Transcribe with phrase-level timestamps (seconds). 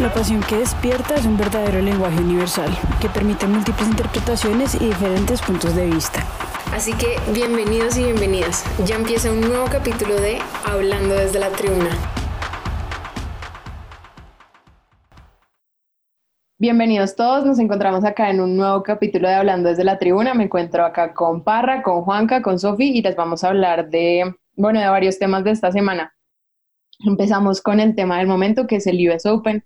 [0.00, 2.70] La pasión que despierta es un verdadero lenguaje universal
[3.02, 6.24] que permite múltiples interpretaciones y diferentes puntos de vista.
[6.72, 8.64] Así que bienvenidos y bienvenidas.
[8.86, 11.90] Ya empieza un nuevo capítulo de Hablando desde la tribuna.
[16.56, 20.32] Bienvenidos todos, nos encontramos acá en un nuevo capítulo de Hablando desde la tribuna.
[20.32, 24.34] Me encuentro acá con Parra, con Juanca, con Sofi y les vamos a hablar de,
[24.56, 26.14] bueno, de varios temas de esta semana.
[27.00, 29.62] Empezamos con el tema del momento que es el US Open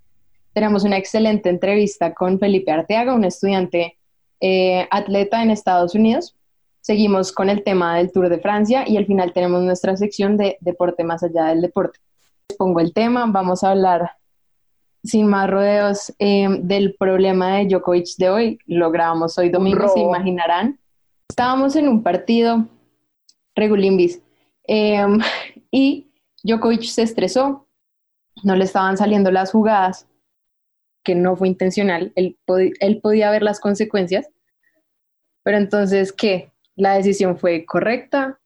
[0.54, 3.98] tenemos una excelente entrevista con Felipe Arteaga, un estudiante
[4.40, 6.36] eh, atleta en Estados Unidos.
[6.80, 10.56] Seguimos con el tema del Tour de Francia y al final tenemos nuestra sección de
[10.60, 11.98] deporte más allá del deporte.
[12.48, 14.12] Les pongo el tema, vamos a hablar
[15.02, 18.58] sin más rodeos eh, del problema de Djokovic de hoy.
[18.66, 20.78] Lo grabamos hoy domingo, se imaginarán.
[21.28, 22.64] Estábamos en un partido
[23.56, 24.22] regulimbis
[24.68, 25.04] eh,
[25.72, 26.06] y
[26.44, 27.66] Djokovic se estresó,
[28.44, 30.06] no le estaban saliendo las jugadas
[31.04, 32.38] que no fue intencional, él,
[32.80, 34.28] él podía ver las consecuencias,
[35.42, 36.50] pero entonces, ¿qué?
[36.74, 38.40] La decisión fue correcta,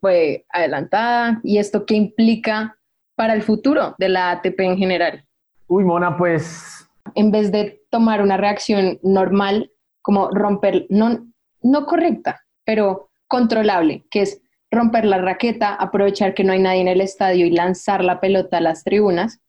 [0.00, 2.78] fue adelantada, y esto qué implica
[3.16, 5.24] para el futuro de la ATP en general.
[5.66, 6.88] Uy, Mona, pues...
[7.14, 9.70] En vez de tomar una reacción normal,
[10.00, 11.26] como romper, no,
[11.62, 16.88] no correcta, pero controlable, que es romper la raqueta, aprovechar que no hay nadie en
[16.88, 19.40] el estadio y lanzar la pelota a las tribunas,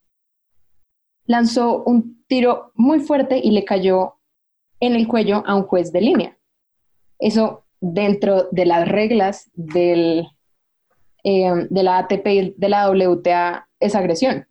[1.26, 4.16] lanzó un tiro muy fuerte y le cayó
[4.80, 6.38] en el cuello a un juez de línea.
[7.20, 10.27] Eso dentro de las reglas del,
[11.23, 14.48] eh, de la ATP y de la WTA es agresión,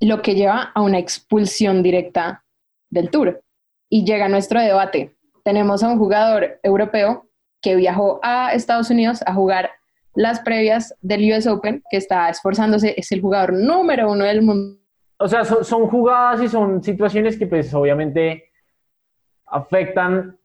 [0.00, 2.44] lo que lleva a una expulsión directa
[2.90, 3.42] del tour.
[3.88, 5.16] Y llega nuestro debate.
[5.44, 7.28] Tenemos a un jugador europeo
[7.60, 9.70] que viajó a Estados Unidos a jugar
[10.14, 14.81] las previas del US Open, que está esforzándose, es el jugador número uno del mundo
[15.22, 18.50] o sea, son, jugadas y son situaciones que pues obviamente
[19.46, 20.36] afectan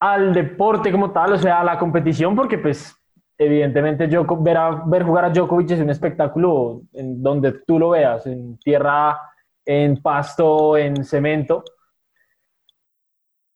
[0.00, 2.96] al deporte como tal, o sea, a la competición, porque pues
[3.36, 8.58] evidentemente ver, ver jugar a Djokovic es un espectáculo en donde tú lo veas, en
[8.58, 9.20] tierra,
[9.64, 11.64] en pasto, en cemento.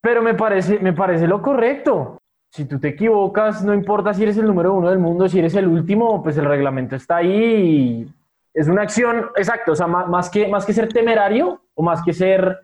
[0.01, 2.19] Pero me parece, me parece lo correcto.
[2.51, 5.55] Si tú te equivocas, no importa si eres el número uno del mundo, si eres
[5.55, 8.13] el último, pues el reglamento está ahí
[8.55, 12.13] es una acción, exacto, o sea, más, que, más que ser temerario o más que
[12.13, 12.59] ser...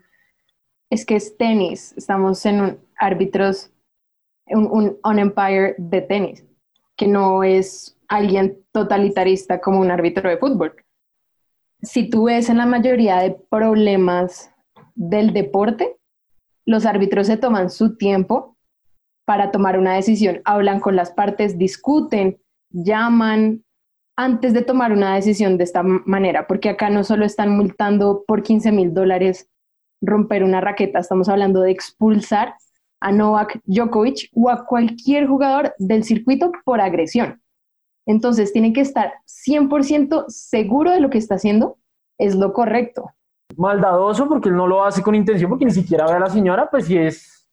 [0.89, 3.71] Es que es tenis, estamos en un árbitros,
[4.47, 6.45] un, un empire de tenis,
[6.95, 10.75] que no es alguien totalitarista como un árbitro de fútbol.
[11.81, 14.51] Si tú ves en la mayoría de problemas
[14.95, 15.97] del deporte,
[16.65, 18.57] los árbitros se toman su tiempo
[19.25, 22.39] para tomar una decisión, hablan con las partes, discuten,
[22.71, 23.63] llaman,
[24.19, 28.43] antes de tomar una decisión de esta manera, porque acá no solo están multando por
[28.43, 29.49] 15 mil dólares
[30.01, 32.53] romper una raqueta, estamos hablando de expulsar
[32.99, 37.41] a Novak Djokovic o a cualquier jugador del circuito por agresión.
[38.05, 41.77] Entonces, tiene que estar 100% seguro de lo que está haciendo,
[42.17, 43.11] es lo correcto.
[43.55, 46.69] Maldadoso porque él no lo hace con intención, porque ni siquiera ve a la señora,
[46.69, 47.47] pues si es,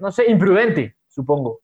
[0.00, 1.60] no sé, imprudente, supongo.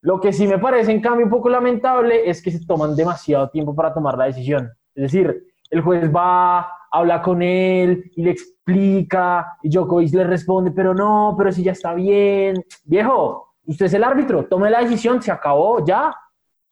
[0.00, 3.50] Lo que sí me parece, en cambio, un poco lamentable es que se toman demasiado
[3.50, 4.70] tiempo para tomar la decisión.
[4.94, 10.70] Es decir, el juez va, habla con él y le explica, y Djokovic le responde,
[10.70, 12.64] pero no, pero si ya está bien.
[12.84, 16.14] Viejo, usted es el árbitro, tome la decisión, se acabó, ya,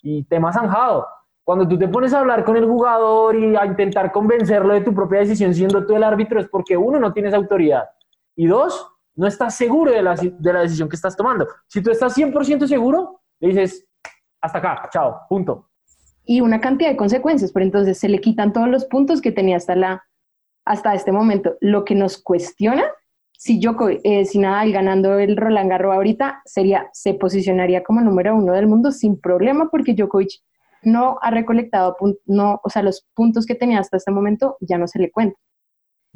[0.02, 1.06] y tema zanjado.
[1.42, 4.94] Cuando tú te pones a hablar con el jugador y a intentar convencerlo de tu
[4.94, 7.84] propia decisión siendo tú el árbitro, es porque uno, no tienes autoridad,
[8.34, 11.48] y dos, no estás seguro de la, de la decisión que estás tomando.
[11.66, 13.86] Si tú estás 100% seguro, le dices,
[14.40, 15.70] hasta acá, chao, punto.
[16.24, 19.56] Y una cantidad de consecuencias, pero entonces se le quitan todos los puntos que tenía
[19.56, 20.04] hasta, la,
[20.64, 21.56] hasta este momento.
[21.60, 22.84] Lo que nos cuestiona,
[23.32, 28.34] si yo, eh, si Nadal ganando el Roland Garros ahorita, sería, se posicionaría como número
[28.34, 30.40] uno del mundo sin problema, porque Djokovic
[30.82, 31.96] no ha recolectado,
[32.26, 35.38] no, o sea, los puntos que tenía hasta este momento ya no se le cuenta.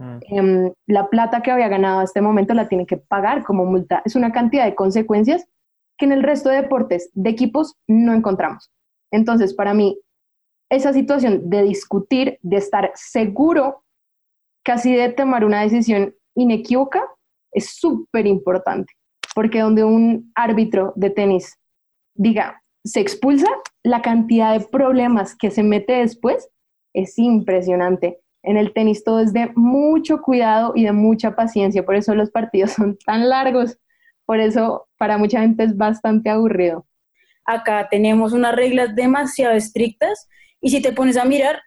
[0.01, 0.19] Mm.
[0.23, 4.01] Em, la plata que había ganado hasta este momento la tiene que pagar como multa.
[4.05, 5.47] Es una cantidad de consecuencias
[5.99, 8.71] que en el resto de deportes de equipos no encontramos.
[9.13, 10.01] Entonces, para mí,
[10.71, 13.85] esa situación de discutir, de estar seguro,
[14.65, 17.05] casi de tomar una decisión inequívoca,
[17.53, 18.93] es súper importante,
[19.35, 21.59] porque donde un árbitro de tenis
[22.15, 23.49] diga, se expulsa,
[23.83, 26.49] la cantidad de problemas que se mete después
[26.95, 28.21] es impresionante.
[28.43, 32.31] En el tenis todo es de mucho cuidado y de mucha paciencia, por eso los
[32.31, 33.79] partidos son tan largos,
[34.25, 36.87] por eso para mucha gente es bastante aburrido.
[37.45, 40.29] Acá tenemos unas reglas demasiado estrictas
[40.61, 41.61] y si te pones a mirar,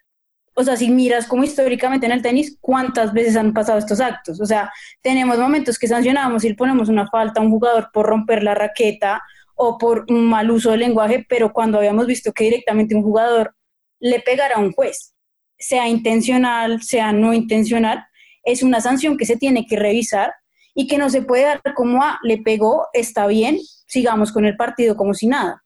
[0.54, 4.40] o sea, si miras como históricamente en el tenis, ¿cuántas veces han pasado estos actos?
[4.40, 4.72] O sea,
[5.02, 9.20] tenemos momentos que sancionamos y ponemos una falta a un jugador por romper la raqueta
[9.56, 13.54] o por un mal uso del lenguaje, pero cuando habíamos visto que directamente un jugador
[14.00, 15.13] le pegara a un juez,
[15.58, 18.04] sea intencional, sea no intencional,
[18.44, 20.32] es una sanción que se tiene que revisar
[20.74, 24.56] y que no se puede dar como, ah, le pegó, está bien, sigamos con el
[24.56, 25.63] partido como si nada.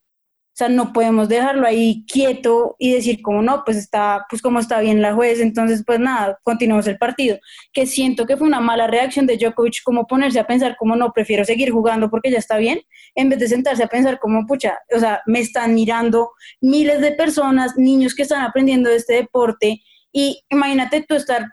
[0.59, 4.59] O sea, no podemos dejarlo ahí quieto y decir como no, pues está, pues como
[4.59, 7.39] está bien la juez, entonces pues nada, continuamos el partido.
[7.73, 11.13] Que siento que fue una mala reacción de Djokovic como ponerse a pensar como no,
[11.13, 12.81] prefiero seguir jugando porque ya está bien,
[13.15, 17.13] en vez de sentarse a pensar como pucha, o sea, me están mirando miles de
[17.13, 19.81] personas, niños que están aprendiendo de este deporte
[20.13, 21.47] y imagínate tú estar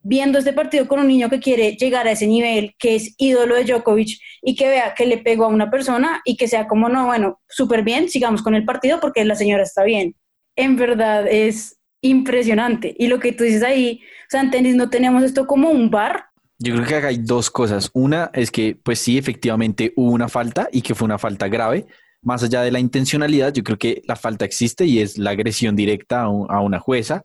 [0.00, 3.56] viendo este partido con un niño que quiere llegar a ese nivel, que es ídolo
[3.56, 6.88] de Djokovic y que vea que le pegó a una persona y que sea como,
[6.88, 10.14] no, bueno, súper bien, sigamos con el partido porque la señora está bien.
[10.56, 12.94] En verdad es impresionante.
[12.98, 14.00] Y lo que tú dices ahí,
[14.32, 16.26] o en tenis no tenemos esto como un bar.
[16.58, 17.90] Yo creo que hay dos cosas.
[17.92, 21.86] Una es que, pues sí, efectivamente hubo una falta y que fue una falta grave.
[22.22, 25.76] Más allá de la intencionalidad, yo creo que la falta existe y es la agresión
[25.76, 27.24] directa a una jueza.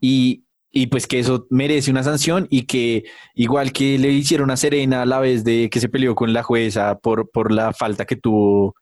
[0.00, 0.45] Y
[0.76, 5.00] y pues que eso merece una sanción y que igual que le hicieron a Serena
[5.00, 8.16] a la vez de que se peleó con la jueza por, por la falta que
[8.16, 8.74] tuvo.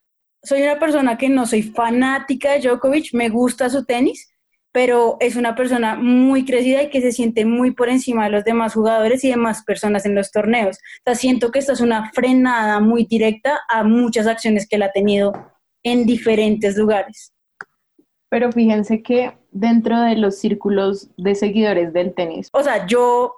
[0.42, 4.28] Soy una persona que no soy fanática de Djokovic, me gusta su tenis,
[4.72, 8.44] pero es una persona muy crecida y que se siente muy por encima de los
[8.44, 10.78] demás jugadores y demás personas en los torneos.
[11.06, 14.90] O siento que esta es una frenada muy directa a muchas acciones que él ha
[14.90, 15.32] tenido
[15.84, 17.33] en diferentes lugares.
[18.34, 23.36] Pero fíjense que dentro de los círculos de seguidores del tenis, o sea, yo...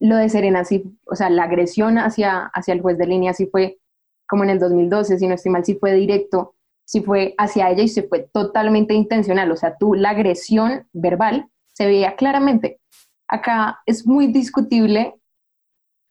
[0.00, 3.44] Lo de Serena, sí, o sea, la agresión hacia, hacia el juez de línea sí
[3.44, 3.78] fue
[4.26, 6.54] como en el 2012, si no estoy mal, sí fue directo,
[6.86, 9.52] sí fue hacia ella y se fue totalmente intencional.
[9.52, 12.80] O sea, tú, la agresión verbal se veía claramente.
[13.28, 15.14] Acá es muy discutible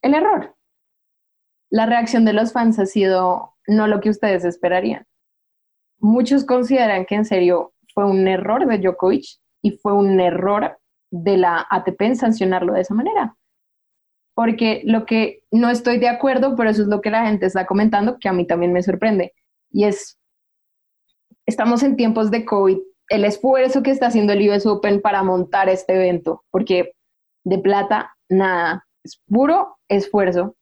[0.04, 0.56] el error.
[1.72, 5.08] La reacción de los fans ha sido no lo que ustedes esperarían.
[5.98, 9.26] Muchos consideran que en serio fue un error de Djokovic
[9.62, 10.78] y fue un error
[11.12, 13.36] de la ATP en sancionarlo de esa manera.
[14.34, 17.66] Porque lo que no estoy de acuerdo, pero eso es lo que la gente está
[17.66, 19.34] comentando, que a mí también me sorprende,
[19.70, 20.18] y es,
[21.46, 22.78] estamos en tiempos de COVID,
[23.10, 26.94] el esfuerzo que está haciendo el US Open para montar este evento, porque
[27.44, 30.56] de plata, nada, es puro esfuerzo.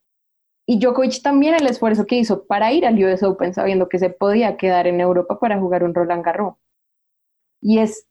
[0.65, 4.09] Y Djokovic también el esfuerzo que hizo para ir al US Open sabiendo que se
[4.09, 6.55] podía quedar en Europa para jugar un Roland Garros.
[7.61, 8.07] Y es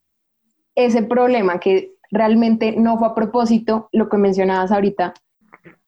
[0.75, 5.13] ese problema que realmente no fue a propósito, lo que mencionabas ahorita.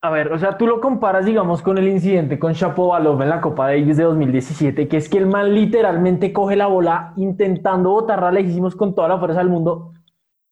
[0.04, 3.40] A ver, o sea, tú lo comparas, digamos, con el incidente con Shapovalov en la
[3.40, 8.31] Copa Davis de 2017, que es que el man literalmente coge la bola intentando botarla
[8.31, 9.94] lejísimos con toda la fuerza del mundo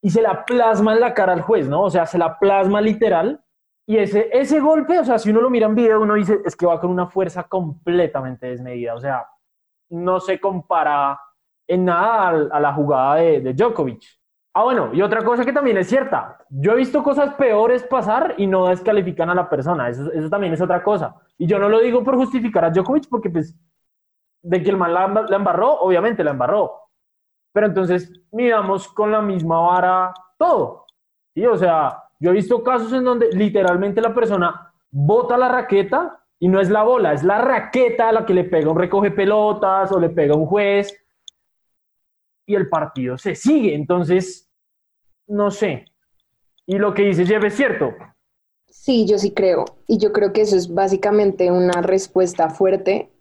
[0.01, 1.81] y se la plasma en la cara al juez, ¿no?
[1.81, 3.43] O sea, se la plasma literal.
[3.87, 6.55] Y ese, ese golpe, o sea, si uno lo mira en video, uno dice, es
[6.55, 8.93] que va con una fuerza completamente desmedida.
[8.93, 9.25] O sea,
[9.89, 11.19] no se compara
[11.69, 14.03] en nada a, la jugada de, de, Djokovic.
[14.53, 18.33] Ah, bueno, y otra cosa que también es cierta, yo he visto cosas peores pasar
[18.37, 21.15] y no descalifican a la persona, eso, eso también es otra cosa.
[21.37, 23.55] Y yo no lo digo por justificar a Djokovic porque pues
[24.41, 26.73] de que el mal la, la embarró, obviamente la embarró.
[27.53, 30.85] Pero entonces midamos con la misma vara todo.
[31.35, 31.45] ¿sí?
[31.45, 36.47] O sea, yo he visto casos en donde literalmente la persona bota la raqueta y
[36.47, 39.91] no es la bola, es la raqueta a la que le pega un recoge pelotas
[39.91, 40.95] o le pega un juez
[42.49, 43.75] y el partido se sigue.
[43.75, 44.49] Entonces,
[45.27, 45.85] no sé.
[46.65, 47.93] Y lo que dice Jeff es cierto.
[48.67, 49.65] Sí, yo sí creo.
[49.87, 53.11] Y yo creo que eso es básicamente una respuesta fuerte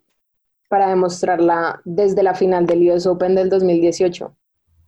[0.67, 4.35] para demostrarla desde la final del US Open del 2018,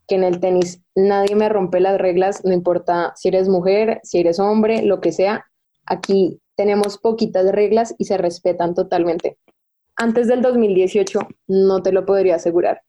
[0.07, 4.21] que en el tenis nadie me rompe las reglas, no importa si eres mujer, si
[4.21, 5.45] eres hombre, lo que sea.
[5.85, 9.37] Aquí tenemos poquitas reglas y se respetan totalmente.
[9.95, 12.81] Antes del 2018 no te lo podría asegurar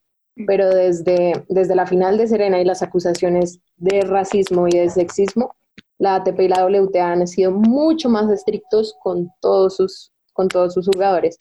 [0.46, 5.54] pero desde, desde la final de Serena y las acusaciones de racismo y de sexismo,
[5.98, 10.74] la ATP y la WTA han sido mucho más estrictos con todos sus, con todos
[10.74, 11.36] sus jugadores.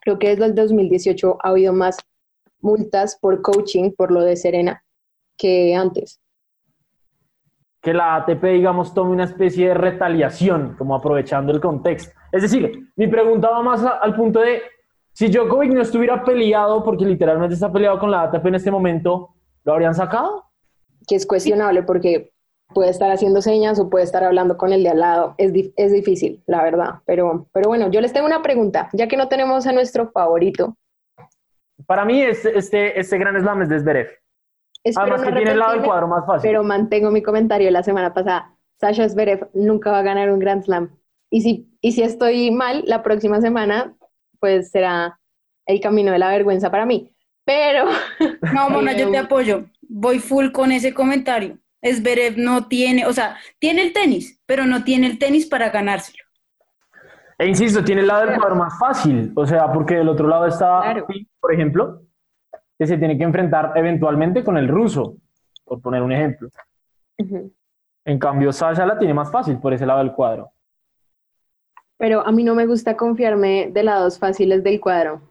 [0.00, 1.98] Creo que desde el 2018 ha habido más
[2.60, 4.82] multas por coaching, por lo de Serena,
[5.36, 6.20] que antes.
[7.80, 12.12] Que la ATP, digamos, tome una especie de retaliación, como aprovechando el contexto.
[12.32, 14.62] Es decir, mi pregunta va más al punto de,
[15.16, 19.30] si Djokovic no estuviera peleado, porque literalmente está peleado con la ATP en este momento,
[19.64, 20.44] ¿lo habrían sacado?
[21.08, 22.32] que es cuestionable porque
[22.74, 25.34] puede estar haciendo señas o puede estar hablando con el de al lado.
[25.38, 26.94] Es, dif- es difícil, la verdad.
[27.06, 30.74] Pero, pero bueno, yo les tengo una pregunta, ya que no tenemos a nuestro favorito.
[31.86, 34.08] Para mí, este, este, este gran slam es de Zverev.
[34.96, 36.48] Además no que tiene el lado del cuadro más fácil.
[36.48, 38.52] Pero mantengo mi comentario de la semana pasada.
[38.80, 40.90] Sasha Zverev nunca va a ganar un Grand Slam.
[41.30, 43.95] Y si, y si estoy mal, la próxima semana,
[44.40, 45.18] pues será
[45.66, 47.12] el camino de la vergüenza para mí.
[47.44, 47.86] Pero
[48.54, 49.66] No, Mona, yo te Eh, apoyo.
[49.88, 51.58] Voy full con ese comentario.
[51.84, 56.24] Zverev no tiene, o sea, tiene el tenis, pero no tiene el tenis para ganárselo.
[57.38, 59.32] E insisto, tiene el lado del cuadro más fácil.
[59.36, 61.06] O sea, porque del otro lado está, Claro.
[61.38, 62.02] Por ejemplo,
[62.78, 65.16] que se tiene que enfrentar eventualmente con el ruso,
[65.64, 66.48] por poner un ejemplo.
[68.04, 70.50] En cambio, Sasha la tiene más fácil por ese lado del cuadro.
[71.98, 75.22] Pero a mí no me gusta confiarme de lados fáciles del cuadro.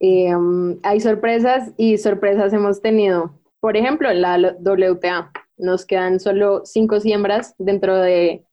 [0.00, 3.38] Eh, um, hay sorpresas y sorpresas hemos tenido.
[3.60, 5.30] Por ejemplo, en la WTA.
[5.58, 8.44] Nos quedan solo cinco siembras dentro de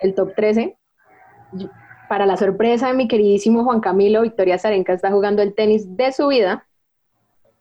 [0.00, 0.76] el top 13.
[1.58, 1.68] Y-
[2.08, 6.12] Para la sorpresa de mi queridísimo Juan Camilo, Victoria Zarenka está jugando el tenis de
[6.12, 6.66] su vida.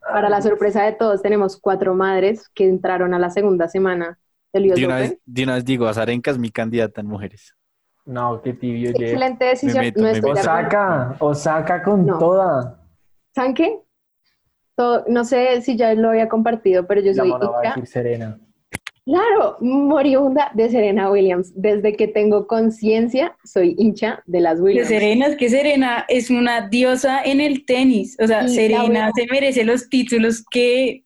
[0.02, 4.20] Para la sorpresa de todos, tenemos cuatro madres que entraron a la segunda semana
[4.54, 7.56] del US De una, vez, de una vez digo, Azarenka es mi candidata en mujeres.
[8.06, 9.02] No, qué tibio, Jeff.
[9.02, 9.84] Excelente decisión.
[9.84, 10.40] meto, no me estoy de.
[10.40, 12.18] Osaka, Osaka con No.
[12.20, 12.80] toda.
[13.34, 13.80] ¿Saben qué?
[14.76, 17.62] Todo- no sé si ya lo había compartido, pero yo La soy mona va a
[17.70, 18.38] decir Serena.
[19.06, 21.52] claro, moribunda de Serena Williams.
[21.56, 24.88] Desde que tengo conciencia, soy hincha de las Williams.
[24.88, 28.18] Serena, es que Serena es una diosa en el tenis.
[28.22, 31.06] O sea, Y Serena se merece los títulos que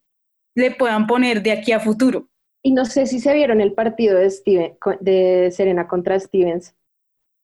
[0.56, 2.28] le puedan poner de aquí a futuro.
[2.62, 6.76] Y no sé si se vieron el partido de, Steven- de Serena contra Stevens,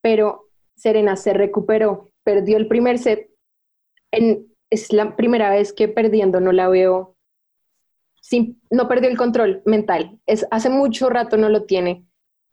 [0.06, 3.28] pero Serena se recuperó, perdió el primer set.
[4.70, 7.16] Es la primera vez que perdiendo no la veo,
[8.22, 10.20] sin, no perdió el control mental.
[10.28, 12.06] Es, hace mucho rato no lo tiene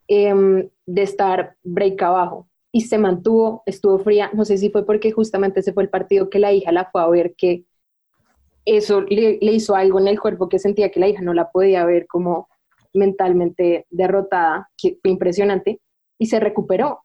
[0.07, 2.49] em, de estar break abajo.
[2.71, 4.31] Y se mantuvo, estuvo fría.
[4.33, 7.03] No sé si fue porque justamente ese fue el partido que la hija la fue
[7.03, 7.65] a ver, que
[8.65, 11.85] eso le, hizo algo en el cuerpo que sentía que la hija no la podía
[11.85, 12.49] ver como
[12.95, 14.71] mentalmente derrotada,
[15.03, 15.81] impresionante,
[16.17, 17.02] y se recuperó.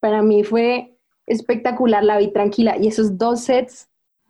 [0.00, 3.88] Para mí fue espectacular, la vi tranquila, y esos dos sets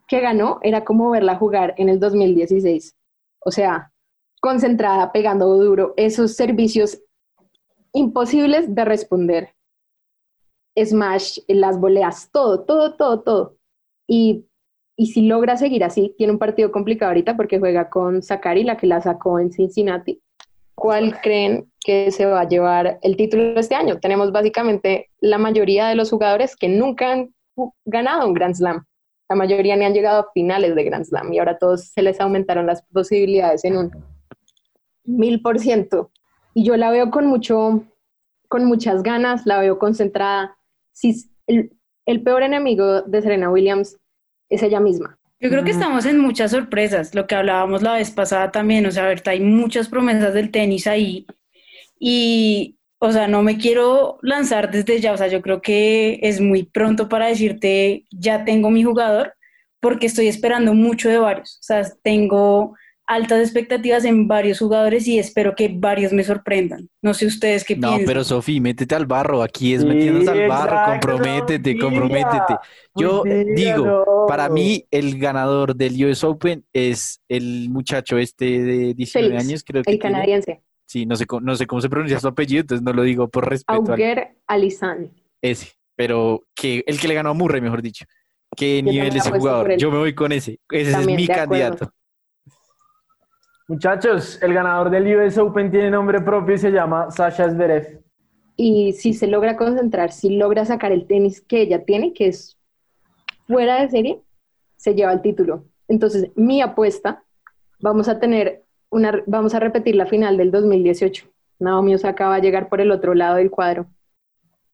[0.08, 2.96] que ganó era como verla jugar en el 2016.
[3.40, 3.92] O sea,
[4.40, 7.02] concentrada, pegando duro, esos servicios
[7.92, 9.54] imposibles de responder.
[10.78, 13.56] Smash, las voleas, todo, todo, todo, todo.
[14.06, 14.46] Y,
[14.96, 18.76] y si logra seguir así, tiene un partido complicado ahorita porque juega con Sakari, la
[18.76, 20.23] que la sacó en Cincinnati.
[20.76, 23.99] ¿Cuál creen que se va a llevar el título este año?
[23.99, 27.35] Tenemos básicamente la mayoría de los jugadores que nunca han
[27.87, 28.85] ganado un Grand Slam.
[29.28, 32.21] La mayoría ni han llegado a finales de Grand Slam y ahora todos se les
[32.21, 33.90] aumentaron las posibilidades en un
[35.04, 36.11] mil por ciento.
[36.52, 37.83] Y yo la veo con mucho,
[38.49, 40.59] con muchas ganas, la veo concentrada.
[40.92, 41.73] Si el,
[42.04, 43.99] el peor enemigo de Serena Williams
[44.50, 45.15] es ella misma.
[45.38, 48.90] Yo creo que estamos en muchas sorpresas, lo que hablábamos la vez pasada también, o
[48.90, 51.26] sea, ahorita hay muchas promesas del tenis ahí
[52.00, 56.40] y, o sea, no me quiero lanzar desde ya, o sea, yo creo que es
[56.40, 59.35] muy pronto para decirte, ya tengo mi jugador,
[59.78, 62.75] porque estoy esperando mucho de varios, o sea, tengo
[63.07, 66.89] altas expectativas en varios jugadores y espero que varios me sorprendan.
[67.03, 68.07] No sé ustedes qué No, piensan.
[68.07, 69.43] pero Sofi, métete al barro.
[69.43, 70.77] Aquí es Sí, metiéndonos al barro.
[70.77, 72.57] exacto, Comprométete, comprométete.
[72.95, 78.95] Yo Muy digo, para mí, el ganador del US Open es el muchacho este de
[78.95, 80.15] 19 Félix, años, creo que El tiene.
[80.15, 83.03] canadiense, Sí, no sé, cómo- no sé cómo se pronuncia su apellido, entonces no lo
[83.03, 85.11] digo por respeto al Auger Alizán.
[85.43, 85.73] ese.
[85.97, 88.05] Pero que el que le ganó a Murray, mejor dicho.
[88.57, 89.77] ¿Qué Yo nivel también ese jugador?
[89.77, 90.61] Yo me voy con ese.
[90.71, 91.91] Ese También, es mi candidato.
[93.68, 98.00] Muchachos, el ganador del US Open tiene nombre propio y se llama Sasha Zverev.
[98.56, 102.56] Y si se logra concentrar, si logra sacar el tenis que ella tiene, que es
[103.46, 104.20] fuera de serie,
[104.76, 105.64] se lleva el título.
[105.88, 107.25] Entonces, mi apuesta,
[107.80, 111.26] vamos a tener una, vamos a repetir la final del 2018.
[111.58, 113.87] Naomi Osaka va a llegar por el otro lado del cuadro.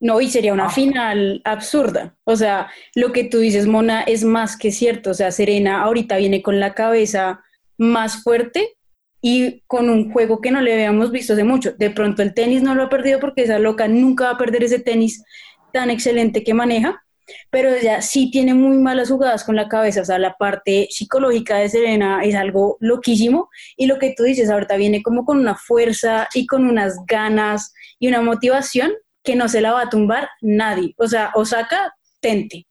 [0.01, 0.55] No, y sería Ah.
[0.55, 2.15] una final absurda.
[2.25, 5.11] O sea, lo que tú dices, Mona, es más que cierto.
[5.11, 7.43] O sea, Serena ahorita viene con la cabeza
[7.79, 8.77] más fuerte
[9.25, 11.73] y con un juego que no le habíamos visto hace mucho.
[11.73, 14.65] De pronto el tenis no lo ha perdido porque esa loca nunca va a perder
[14.65, 15.25] ese tenis
[15.73, 17.03] tan excelente que maneja,
[17.49, 21.57] pero ella sí tiene muy malas jugadas con la cabeza, o sea, la parte psicológica
[21.57, 25.55] de Serena es algo loquísimo y lo que tú dices ahorita viene como con una
[25.55, 30.29] fuerza y con unas ganas y una motivación que no se la va a tumbar
[30.43, 32.67] nadie, o sea, Osaka, tente.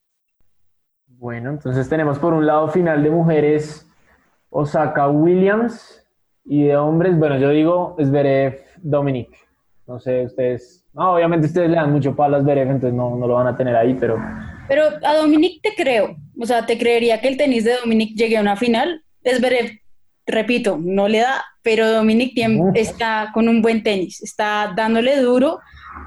[1.08, 3.88] Bueno, entonces tenemos por un lado final de mujeres
[4.50, 6.01] Osaka Williams
[6.52, 9.30] y de hombres, bueno, yo digo Zverev Dominic.
[9.88, 13.26] No sé, ustedes, no, obviamente ustedes le dan mucho palo a Zverev, entonces no, no
[13.26, 14.18] lo van a tener ahí, pero...
[14.68, 18.36] Pero a Dominic te creo, o sea, te creería que el tenis de Dominic llegue
[18.36, 19.02] a una final.
[19.24, 19.80] Zverev,
[20.26, 22.34] repito, no le da, pero Dominic
[22.76, 25.60] está con un buen tenis, está dándole duro,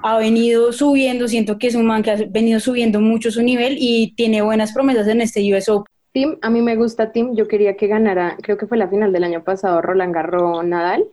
[0.02, 3.76] ha venido subiendo, siento que es un man que ha venido subiendo mucho su nivel
[3.78, 5.93] y tiene buenas promesas en este US Open.
[6.14, 9.12] Tim, a mí me gusta Tim, yo quería que ganara, creo que fue la final
[9.12, 11.08] del año pasado, Roland Garros Nadal.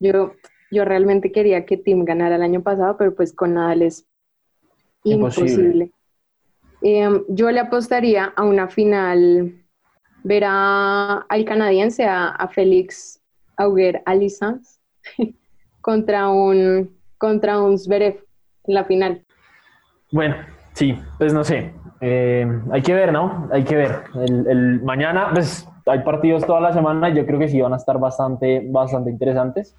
[0.00, 0.32] Yo,
[0.72, 4.04] yo realmente quería que Tim ganara el año pasado, pero pues con Nadal es
[5.04, 5.92] imposible.
[6.80, 9.62] Em, yo le apostaría a una final,
[10.24, 13.22] ver al canadiense, a, Félix
[13.56, 14.80] Auger Alisans,
[15.80, 18.24] contra un, contra un Zverev
[18.64, 19.24] en la final.
[20.10, 20.34] Bueno,
[20.72, 21.72] sí, pues no sé,
[22.04, 23.48] eh, hay que ver, ¿no?
[23.52, 24.02] Hay que ver.
[24.26, 27.76] El, mañana, pues hay partidos toda la semana y yo creo que sí van a
[27.76, 29.76] estar bastante, bastante interesantes.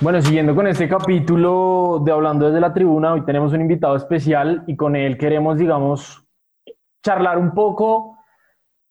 [0.00, 4.64] Bueno, siguiendo con este capítulo de Hablando desde la Tribuna, hoy tenemos un invitado especial
[4.66, 6.24] y con él queremos, digamos,
[7.04, 8.18] charlar un poco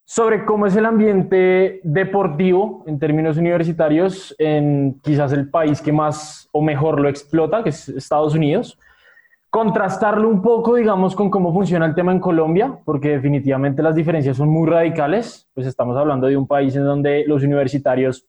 [0.06, 6.50] sobre cómo es el ambiente deportivo en términos universitarios en quizás el país que más
[6.52, 8.78] o mejor lo explota, que es Estados Unidos.
[9.50, 14.38] Contrastarlo un poco, digamos, con cómo funciona el tema en Colombia, porque definitivamente las diferencias
[14.38, 15.50] son muy radicales.
[15.54, 18.26] Pues estamos hablando de un país en donde los universitarios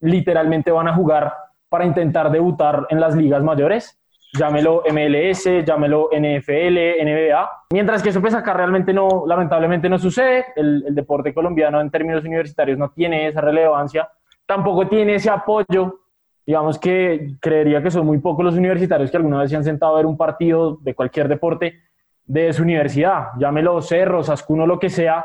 [0.00, 1.32] literalmente van a jugar
[1.68, 3.97] para intentar debutar en las ligas mayores
[4.32, 7.50] llámelo MLS, llámelo NFL, NBA.
[7.72, 10.46] Mientras que eso pues acá realmente no, lamentablemente no sucede.
[10.56, 14.08] El, deporte colombiano en términos universitarios no tiene esa relevancia,
[14.46, 16.00] tampoco tiene ese apoyo.
[16.46, 19.94] Digamos que creería que son muy pocos los universitarios que alguna vez se han sentado
[19.94, 21.80] a ver un partido de cualquier deporte
[22.24, 25.24] de su universidad, llámelo Cerro, Sascuno, lo que sea,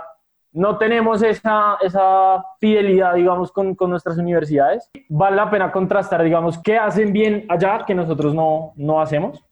[0.54, 4.90] no tenemos esa, esa fidelidad, digamos, con, con, nuestras universidades.
[5.10, 9.44] Vale la pena contrastar, digamos, qué hacen bien allá que nosotros no, no hacemos.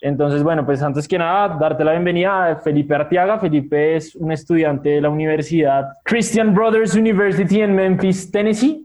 [0.00, 3.38] Entonces, bueno, pues antes que nada, darte la bienvenida a Felipe Artiaga.
[3.38, 8.84] Felipe es un estudiante de la Universidad Christian Brothers University en Memphis, Tennessee.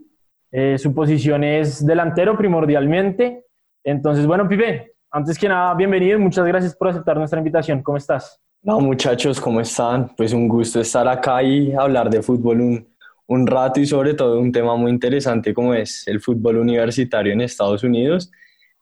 [0.51, 3.45] Eh, su posición es delantero primordialmente.
[3.83, 7.81] Entonces, bueno, Pipe, antes que nada, bienvenido y muchas gracias por aceptar nuestra invitación.
[7.81, 8.39] ¿Cómo estás?
[8.67, 10.09] No, muchachos, ¿cómo están?
[10.17, 12.87] Pues un gusto estar acá y hablar de fútbol un,
[13.27, 17.39] un rato y sobre todo un tema muy interesante como es el fútbol universitario en
[17.39, 18.29] Estados Unidos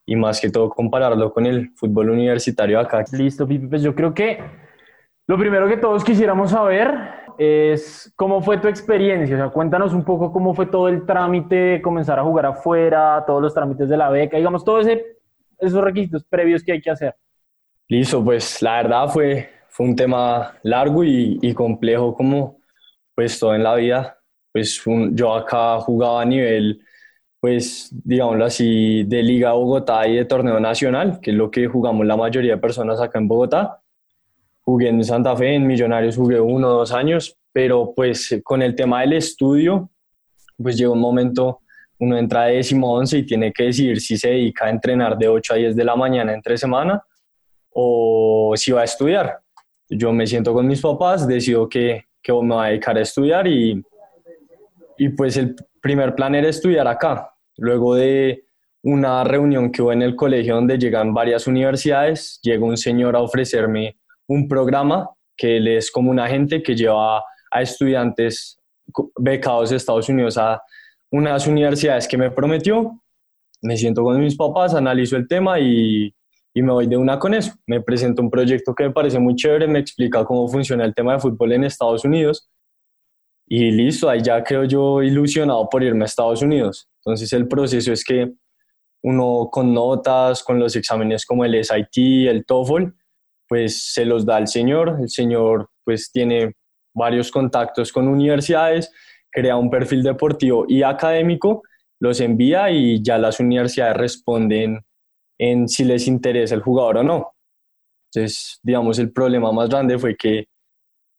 [0.03, 3.05] y más que todo compararlo con el fútbol universitario acá.
[3.11, 4.39] Listo, Pipe, pues yo creo que
[5.27, 6.91] lo primero que todos quisiéramos saber
[7.37, 11.55] es cómo fue tu experiencia, o sea, cuéntanos un poco cómo fue todo el trámite
[11.55, 14.87] de comenzar a jugar afuera, todos los trámites de la beca, digamos, todos
[15.59, 17.15] esos requisitos previos que hay que hacer.
[17.87, 22.59] Listo, pues la verdad fue fue un tema largo y, complejo como
[23.13, 24.17] pues todo en la vida.
[24.53, 26.79] Pues yo acá jugaba a nivel,
[27.41, 32.05] pues digámoslo así, de Liga Bogotá y de torneo nacional, que es lo que jugamos
[32.05, 33.81] la mayoría de personas acá en Bogotá.
[34.61, 38.75] Jugué en Santa Fe, en Millonarios jugué uno o dos años, pero pues con el
[38.75, 39.89] tema del estudio,
[40.55, 41.59] pues llegó un momento,
[41.99, 45.27] uno entra a décimo once y tiene que decidir si se dedica a entrenar de
[45.27, 47.03] 8 a 10 de la mañana entre semana
[47.71, 49.44] o si va a estudiar
[49.89, 53.47] yo me siento con mis papás, decido que, que me voy a dedicar a estudiar
[53.47, 53.83] y,
[54.97, 57.31] y pues el primer plan era estudiar acá.
[57.57, 58.45] Luego de
[58.83, 63.21] una reunión que hubo en el colegio donde llegan varias universidades, llega un señor a
[63.21, 68.59] ofrecerme un programa que él es como un agente que lleva a estudiantes
[69.17, 70.61] becados de Estados Unidos a
[71.11, 73.01] unas universidades que me prometió.
[73.61, 76.13] Me siento con mis papás, analizo el tema y
[76.55, 77.53] y me voy de una con eso.
[77.67, 81.13] Me presento un proyecto que me parece muy chévere, me explica cómo funciona el tema
[81.13, 82.49] de fútbol en Estados Unidos
[83.45, 86.87] y listo, ahí ya quedo yo ilusionado por irme a Estados Unidos.
[87.03, 88.31] Entonces el proceso es que
[89.03, 92.85] uno con notas, con los exámenes como el SIT, el TOEFL,
[93.47, 96.55] pues se los da el señor, el señor pues tiene
[96.95, 98.91] varios contactos con universidades,
[99.29, 101.63] crea un perfil deportivo y académico,
[101.99, 104.85] los envía y ya las universidades responden
[105.37, 107.31] en si les interesa el jugador o no.
[108.13, 110.47] Entonces, digamos, el problema más grande fue que,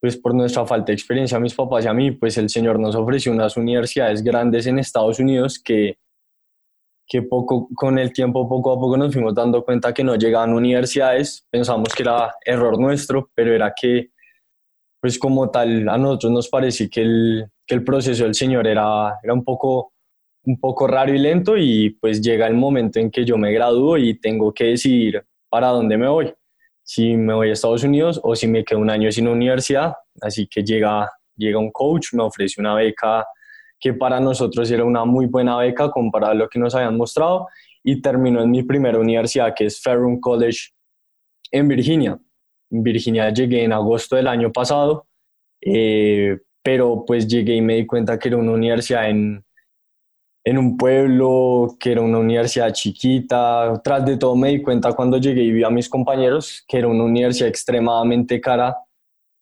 [0.01, 2.79] pues por nuestra falta de experiencia, a mis papás y a mí, pues el señor
[2.79, 5.97] nos ofreció unas universidades grandes en Estados Unidos que
[7.07, 10.53] que poco, con el tiempo, poco a poco nos fuimos dando cuenta que no llegaban
[10.53, 14.09] universidades, pensamos que era error nuestro, pero era que,
[14.99, 19.17] pues como tal, a nosotros nos parecía que el, que el proceso del Señor era,
[19.23, 19.93] era un, poco,
[20.47, 23.97] un poco raro y lento y pues llega el momento en que yo me gradúo
[23.97, 26.33] y tengo que decidir para dónde me voy,
[26.83, 30.47] si me voy a Estados Unidos o si me quedo un año sin universidad, así
[30.47, 33.25] que llega, llega un coach, me ofrece una beca
[33.77, 37.47] que para nosotros era una muy buena beca comparado a lo que nos habían mostrado
[37.83, 40.69] y terminó en mi primera universidad que es Fairham College
[41.51, 42.17] en Virginia.
[42.71, 45.07] En Virginia llegué en agosto del año pasado,
[45.59, 49.43] eh, pero pues llegué y me di cuenta que era una universidad en,
[50.47, 53.81] en un pueblo, que era una universidad chiquita.
[53.83, 56.87] Tras de todo me di cuenta cuando llegué y vi a mis compañeros que era
[56.87, 58.77] una universidad extremadamente cara.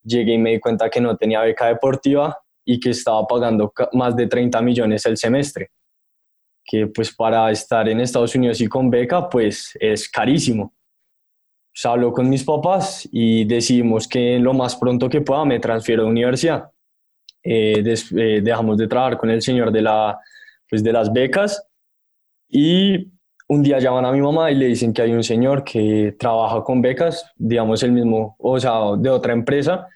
[0.04, 4.16] Llegué y me di cuenta que no tenía beca deportiva y que estaba pagando más
[4.16, 5.70] de 30 millones el semestre,
[6.64, 10.74] que pues para estar en Estados Unidos y con beca pues es carísimo.
[11.72, 16.02] Pues habló con mis papás y decidimos que lo más pronto que pueda me transfiero
[16.02, 16.72] a universidad.
[17.44, 20.20] Eh, eh, dejamos de trabajar con el señor de, la,
[20.70, 21.68] pues de las becas
[22.50, 23.12] y
[23.48, 26.64] un día llaman a mi mamá y le dicen que hay un señor que trabaja
[26.64, 29.88] con becas, digamos el mismo, o sea, de otra empresa,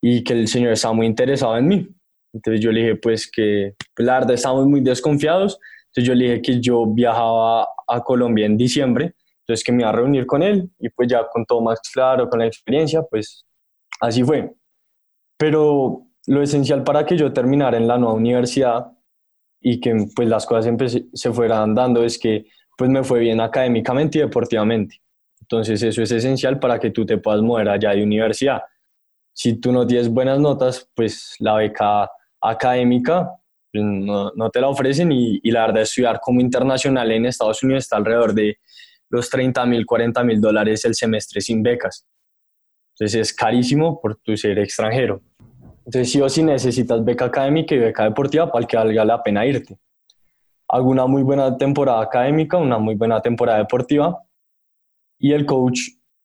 [0.00, 1.88] y que el señor está muy interesado en mí.
[2.32, 5.58] Entonces yo le dije pues que pues, la verdad estamos muy desconfiados.
[5.86, 9.90] Entonces yo le dije que yo viajaba a Colombia en diciembre, entonces que me iba
[9.90, 13.44] a reunir con él y pues ya con todo más claro, con la experiencia, pues
[14.00, 14.52] así fue.
[15.38, 18.92] Pero lo esencial para que yo terminara en la nueva universidad
[19.60, 20.74] y que pues las cosas
[21.12, 25.00] se fueran dando es que pues me fue bien académicamente y deportivamente.
[25.40, 28.62] Entonces eso es esencial para que tú te puedas mover allá de universidad.
[29.32, 33.30] Si tú no tienes buenas notas, pues la beca académica
[33.72, 37.62] pues, no, no, te la ofrecen y, y, la verdad estudiar como internacional en Estados
[37.62, 38.58] Unidos está alrededor de
[39.10, 42.06] los 30 mil, 40 mil dólares el semestre sin becas.
[42.94, 45.20] Entonces es carísimo por tu ser extranjero.
[45.86, 49.46] Entonces sí o sí necesitas beca académica y beca deportiva para que valga la pena
[49.46, 49.78] irte.
[50.68, 54.22] Hago una muy buena temporada académica, una muy buena temporada deportiva
[55.18, 55.78] y el coach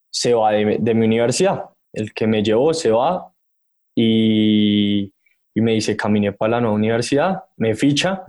[0.09, 1.69] se va de, de mi universidad.
[1.93, 3.31] El que me llevó se va
[3.95, 5.13] y
[5.53, 8.23] y me dice, caminé para la nueva universidad, me ficha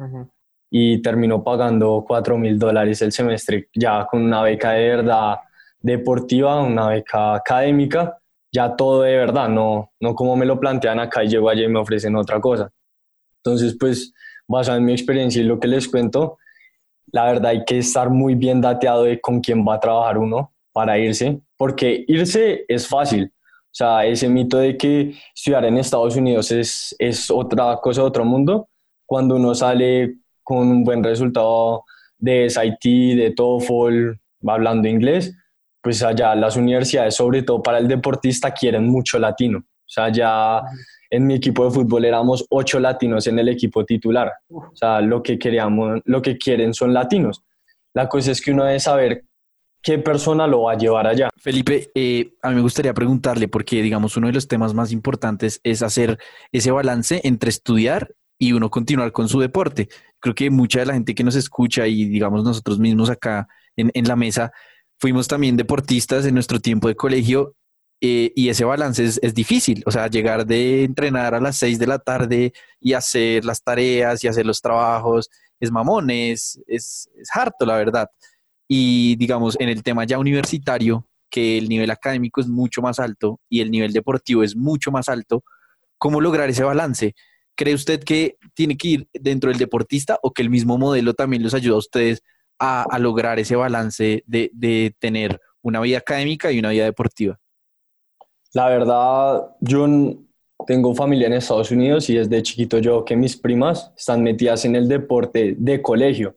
[0.70, 5.36] y terminó pagando 4 mil dólares el semestre, ya con una beca de verdad
[5.80, 8.18] deportiva, una beca académica,
[8.52, 11.68] ya todo de verdad, no, no como me lo plantean acá y llego allá y
[11.68, 12.70] me ofrecen otra cosa.
[13.38, 14.12] Entonces, pues,
[14.46, 16.38] basado en mi experiencia y lo que les cuento,
[17.06, 20.52] la verdad hay que estar muy bien dateado de con quién va a trabajar uno
[20.72, 23.32] para irse, porque irse es fácil,
[23.72, 28.22] o sea, ese mito de que estudiar en Estados Unidos es, es otra cosa otro
[28.22, 28.68] mundo,
[29.06, 31.84] cuando uno sale con un buen resultado
[32.18, 34.12] de SIT, de TOEFL,
[34.46, 35.34] hablando inglés,
[35.82, 39.58] pues allá las universidades, sobre todo para el deportista, quieren mucho latino.
[39.58, 40.62] O sea, ya
[41.10, 44.32] en mi equipo de fútbol éramos ocho latinos en el equipo titular.
[44.48, 47.42] O sea, lo que queríamos, lo que quieren son latinos.
[47.92, 49.24] La cosa es que uno debe saber
[49.82, 51.28] qué persona lo va a llevar allá.
[51.36, 55.60] Felipe, eh, a mí me gustaría preguntarle, porque digamos, uno de los temas más importantes
[55.64, 56.18] es hacer
[56.52, 59.88] ese balance entre estudiar y uno continuar con su deporte.
[60.20, 64.08] Creo que mucha de la gente que nos escucha y digamos nosotros mismos acá en,
[64.08, 64.52] la mesa,
[65.02, 67.56] fuimos también deportistas en nuestro tiempo de colegio
[68.00, 69.82] eh, y ese balance es, difícil.
[69.84, 74.22] O sea, llegar de entrenar a las seis de la tarde y hacer las tareas
[74.22, 78.10] y hacer los trabajos es mamón, es, es harto, la verdad.
[78.68, 83.40] Y digamos, en el tema ya universitario, que el nivel académico es mucho más alto
[83.48, 85.42] y el nivel deportivo es mucho más alto,
[85.98, 87.16] ¿cómo lograr ese balance?
[87.56, 91.42] ¿Cree usted que tiene que ir dentro del deportista o que el mismo modelo también
[91.42, 92.22] los ayuda a ustedes
[92.64, 97.38] a, lograr ese balance de, de, tener una vida académica y una vida deportiva?
[98.52, 99.86] La verdad, yo
[100.66, 104.76] tengo familia en Estados Unidos y desde chiquito yo que mis primas están metidas en
[104.76, 106.36] el deporte de colegio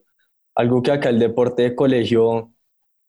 [0.56, 2.52] algo que acá el deporte de colegio,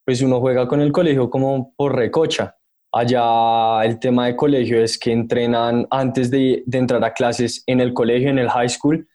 [0.05, 2.55] pues uno juega con el colegio como por recocha.
[2.91, 7.93] Allá el tema de colegio es que entrenan antes de, entrar a clases en el
[7.93, 9.07] colegio, en el high school,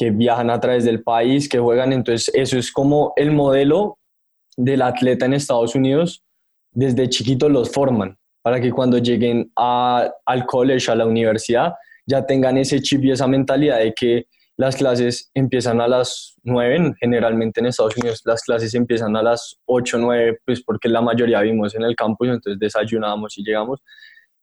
[0.00, 1.92] que viajan a través del país, que juegan.
[1.92, 3.98] Entonces eso es como el modelo
[4.56, 6.24] del atleta en Estados Unidos.
[6.72, 11.74] Desde chiquito los forman para que cuando lleguen al college, a la universidad,
[12.06, 14.24] ya tengan ese chip y esa mentalidad de que
[14.56, 19.60] las clases empiezan a las 9, generalmente en Estados Unidos las clases empiezan a las
[19.66, 23.82] 8, 9, pues porque la mayoría vimos en el campus, entonces desayunamos y llegamos.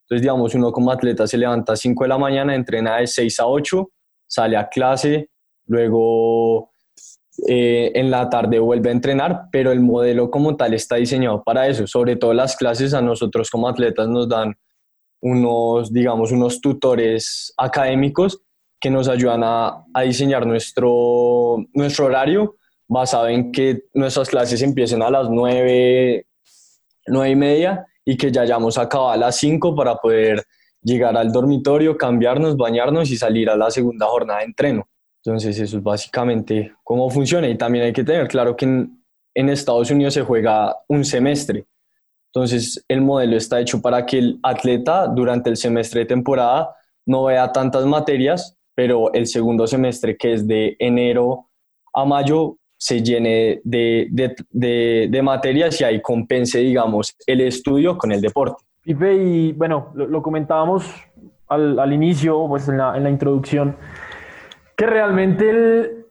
[0.04, 3.40] Entonces, digamos, uno como atleta se levanta a 5 de la mañana, entrena de 6
[3.40, 3.90] a 8,
[4.28, 5.32] sale a clase,
[5.68, 6.72] luego
[7.48, 11.68] eh, en la tarde vuelve a entrenar, pero el modelo como tal está diseñado para
[11.68, 11.86] eso.
[11.86, 14.56] Sobre todo las clases a nosotros como atletas nos dan
[15.22, 18.42] unos, digamos, unos tutores académicos
[18.80, 22.56] que nos ayudan a, a diseñar nuestro, nuestro horario
[22.88, 26.26] basado en que nuestras clases empiecen a las 9,
[27.08, 30.44] 9 y media y que ya hayamos acabado a las 5 para poder
[30.82, 34.88] llegar al dormitorio, cambiarnos, bañarnos y salir a la segunda jornada de entreno.
[35.28, 39.92] Entonces eso es básicamente cómo funciona y también hay que tener claro que en, Estados
[39.92, 41.66] Unidos se juega un semestre.
[42.34, 46.74] Entonces el modelo está hecho para que el atleta durante el semestre de temporada
[47.06, 51.50] no vea tantas materias, pero el segundo semestre que es de enero
[51.94, 57.98] a mayo se llene de, de, de, de materias y ahí compense, digamos, el estudio
[57.98, 58.64] con el deporte.
[58.82, 60.86] Pipe, y bueno, lo, lo comentábamos
[61.50, 63.76] al, al, inicio, pues en la, en la, introducción,
[64.78, 66.06] que realmente el,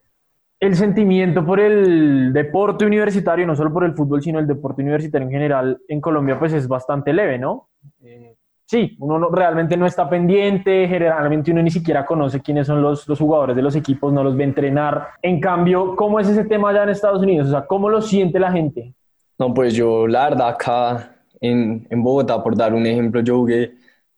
[0.59, 5.27] el, sentimiento por el deporte universitario, no solo por el fútbol, sino el deporte universitario
[5.27, 7.69] en general en Colombia, pues es bastante leve, ¿no?
[8.03, 12.83] Eh, sí, uno no, realmente no está pendiente, generalmente uno ni siquiera conoce quiénes son
[12.83, 15.11] los, los, jugadores de los equipos, no los ve entrenar.
[15.23, 17.47] En cambio, ¿cómo es ese tema allá en Estados Unidos?
[17.47, 18.93] O sea, ¿cómo lo siente la gente?
[19.39, 23.75] No, pues yo, la verdad, acá en, en Bogotá, por dar un ejemplo, yo jugué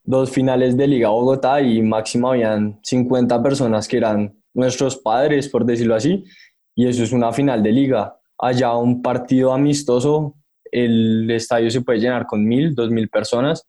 [0.09, 5.65] dos finales de Liga Bogotá y máximo habían 50 personas que eran nuestros padres, por
[5.65, 6.25] decirlo así,
[6.75, 8.17] y eso es una final de liga.
[8.39, 10.35] Allá un partido amistoso,
[10.71, 13.67] el estadio se puede llenar con mil, dos mil personas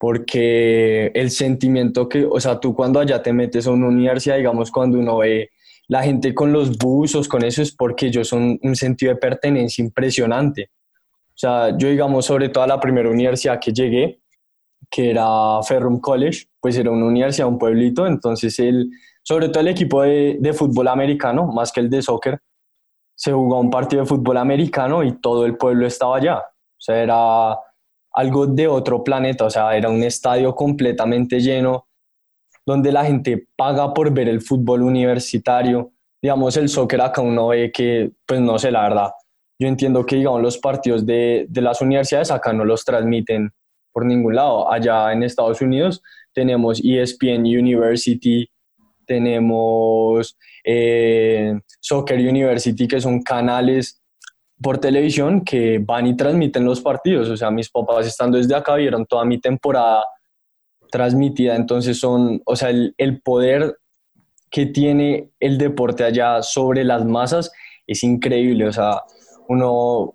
[0.00, 4.70] porque el sentimiento que, o sea, tú cuando allá te metes a una universidad, digamos,
[4.70, 5.50] cuando uno ve
[5.88, 9.84] la gente con los buzos, con eso, es porque ellos son un sentido de pertenencia
[9.84, 10.70] impresionante.
[11.28, 14.20] O sea, yo, digamos, sobre todo a la primera universidad que llegué,
[14.90, 18.90] que era Ferrum College, pues era una universidad, un pueblito, entonces el,
[19.30, 22.40] sobre todo el equipo de, de fútbol americano, más que el de soccer,
[23.14, 26.38] se jugó un partido de fútbol americano y todo el pueblo estaba allá.
[26.38, 27.56] O sea, era
[28.12, 31.86] algo de otro planeta, o sea, era un estadio completamente lleno
[32.66, 35.92] donde la gente paga por ver el fútbol universitario.
[36.20, 39.12] Digamos, el soccer acá uno ve que, pues no sé, la verdad,
[39.60, 43.52] yo entiendo que, digamos, los partidos de, de las universidades acá no los transmiten
[43.92, 44.72] por ningún lado.
[44.72, 46.02] Allá en Estados Unidos
[46.34, 48.50] tenemos ESPN University,
[49.10, 54.00] tenemos eh, Soccer University, que son canales
[54.62, 57.28] por televisión que van y transmiten los partidos.
[57.28, 60.04] O sea, mis papás estando desde acá vieron toda mi temporada
[60.92, 61.56] transmitida.
[61.56, 63.78] Entonces son, o sea, el, el poder
[64.48, 67.50] que tiene el deporte allá sobre las masas
[67.88, 68.68] es increíble.
[68.68, 69.02] O sea,
[69.48, 70.12] uno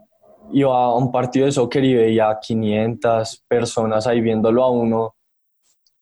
[0.54, 5.14] iba a un partido de soccer y veía 500 personas ahí viéndolo a uno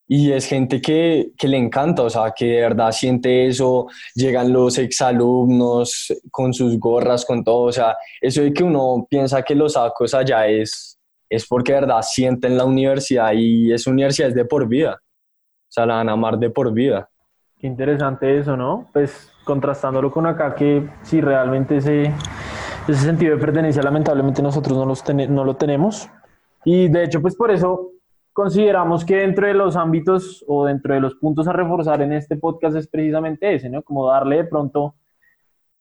[0.08, 4.52] y es gente que, que, le encanta, o sea, que de verdad siente eso, llegan
[4.52, 9.56] los exalumnos con sus gorras, con todo, o sea, eso de que uno piensa que
[9.56, 14.36] los sacos allá es, es porque de verdad sienten la universidad y esa universidad es
[14.36, 17.10] de por vida, o sea, la van a amar de por vida.
[17.58, 18.90] Qué interesante eso, ¿no?
[18.92, 22.14] Pues contrastándolo con acá, que si realmente ese,
[22.88, 26.10] ese sentido de pertenencia lamentablemente nosotros no, los ten, no lo tenemos.
[26.66, 27.93] Y de hecho, pues por eso
[28.34, 32.36] consideramos que dentro de los ámbitos o dentro de los puntos a reforzar en este
[32.36, 33.84] podcast es precisamente ese, ¿no?
[33.84, 34.96] Como darle de pronto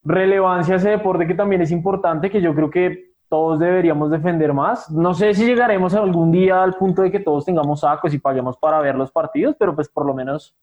[0.04, 4.52] relevancia a ese deporte que también es importante, que yo creo que todos deberíamos defender
[4.52, 4.90] más.
[4.90, 8.58] No sé si llegaremos algún día al punto de que todos tengamos sacos y paguemos
[8.58, 10.54] para ver los partidos, pero pues por lo menos,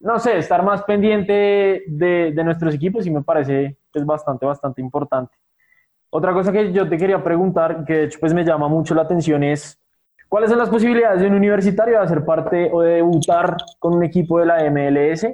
[0.00, 4.80] no sé, estar más pendiente de, de nuestros equipos y me parece es bastante, bastante
[4.80, 5.32] importante.
[6.10, 9.02] Otra cosa que yo te quería preguntar, que de hecho pues me llama mucho la
[9.02, 9.79] atención es
[10.30, 14.04] ¿Cuáles son las posibilidades de un universitario de hacer parte o de debutar con un
[14.04, 15.26] equipo de la MLS?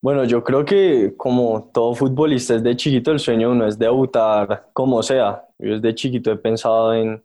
[0.00, 4.70] Bueno, yo creo que como todo futbolista es de chiquito, el sueño uno es debutar
[4.72, 5.44] como sea.
[5.58, 7.22] Yo desde chiquito he pensado en,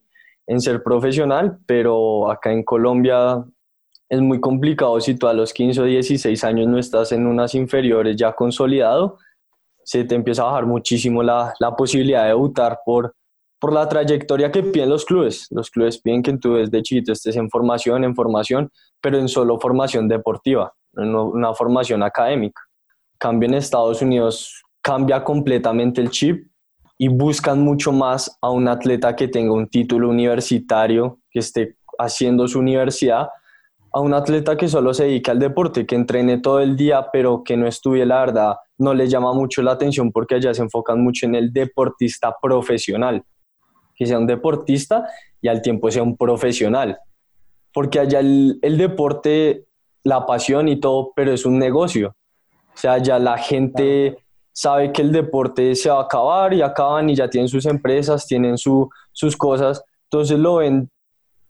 [0.48, 3.42] en ser profesional, pero acá en Colombia
[4.10, 7.56] es muy complicado si tú a los 15 o 16 años no estás en unas
[7.56, 9.18] inferiores ya consolidado,
[9.82, 13.16] se te empieza a bajar muchísimo la, la posibilidad de debutar por,
[13.60, 15.48] por la trayectoria que piden los clubes.
[15.50, 18.70] Los clubes piden que tú desde chiquito estés en formación, en formación,
[19.02, 22.62] pero en solo formación deportiva, no una formación académica.
[23.18, 26.48] Cambio en Estados Unidos cambia completamente el chip
[27.00, 32.48] y buscan mucho más a un atleta que tenga un título universitario, que esté haciendo
[32.48, 33.30] su universidad,
[33.92, 37.44] a un atleta que solo se dedica al deporte, que entrene todo el día, pero
[37.44, 41.04] que no estudie, la verdad, no le llama mucho la atención porque allá se enfocan
[41.04, 43.24] mucho en el deportista profesional
[43.98, 45.06] que sea un deportista
[45.42, 47.00] y al tiempo sea un profesional.
[47.74, 49.66] Porque allá el, el deporte,
[50.04, 52.16] la pasión y todo, pero es un negocio.
[52.74, 54.20] O sea, ya la gente
[54.54, 58.26] sabe que el deporte se va a acabar y acaban y ya tienen sus empresas,
[58.26, 60.90] tienen su, sus cosas, entonces lo ven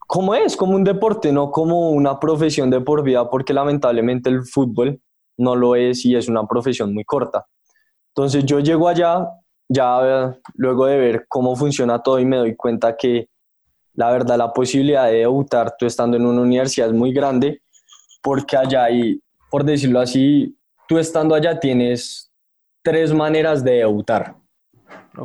[0.08, 4.46] como es, como un deporte, no como una profesión de por vida, porque lamentablemente el
[4.46, 5.02] fútbol
[5.38, 7.46] no lo es y es una profesión muy corta.
[8.10, 9.28] Entonces yo llego allá,
[9.70, 13.30] ya luego de ver cómo funciona todo y me doy cuenta que
[13.94, 17.62] la verdad la posibilidad de debutar tú estando en una universidad es muy grande,
[18.22, 20.56] porque allá hay, por decirlo así,
[20.88, 22.32] tú estando allá tienes
[22.84, 24.36] tres maneras de debutar.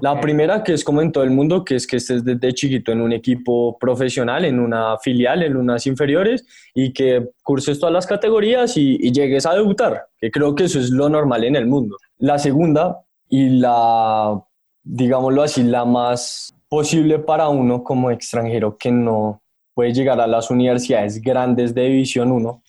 [0.01, 2.93] La primera, que es como en todo el mundo, que es que estés desde chiquito
[2.93, 8.07] en un equipo profesional, en una filial, en unas inferiores, y que curses todas las
[8.07, 11.99] categorías y, llegues a debutar, que creo que eso es lo normal en el mundo.
[12.19, 14.45] La segunda, y la,
[14.83, 19.43] digámoslo así, la más posible para uno como extranjero que no
[19.75, 22.63] puede llegar a las universidades grandes de División 1,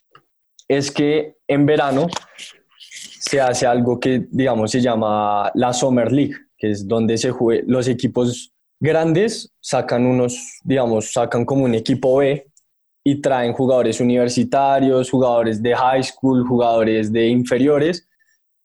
[0.69, 2.07] es que en verano
[2.79, 7.61] se hace algo que, digamos, se llama la Summer League, que es donde se juega,
[7.67, 12.49] los equipos grandes sacan unos, digamos, sacan como un equipo B
[13.03, 18.07] y traen jugadores universitarios, jugadores de high school, jugadores de inferiores,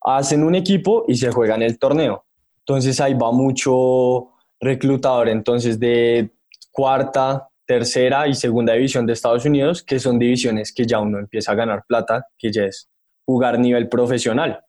[0.00, 2.24] hacen un equipo y se juegan el torneo.
[2.60, 4.28] Entonces ahí va mucho
[4.60, 6.30] reclutador, entonces de
[6.70, 11.52] cuarta, tercera y segunda división de Estados Unidos, que son divisiones que ya uno empieza
[11.52, 12.88] a ganar plata, que ya es
[13.24, 14.60] jugar nivel profesional.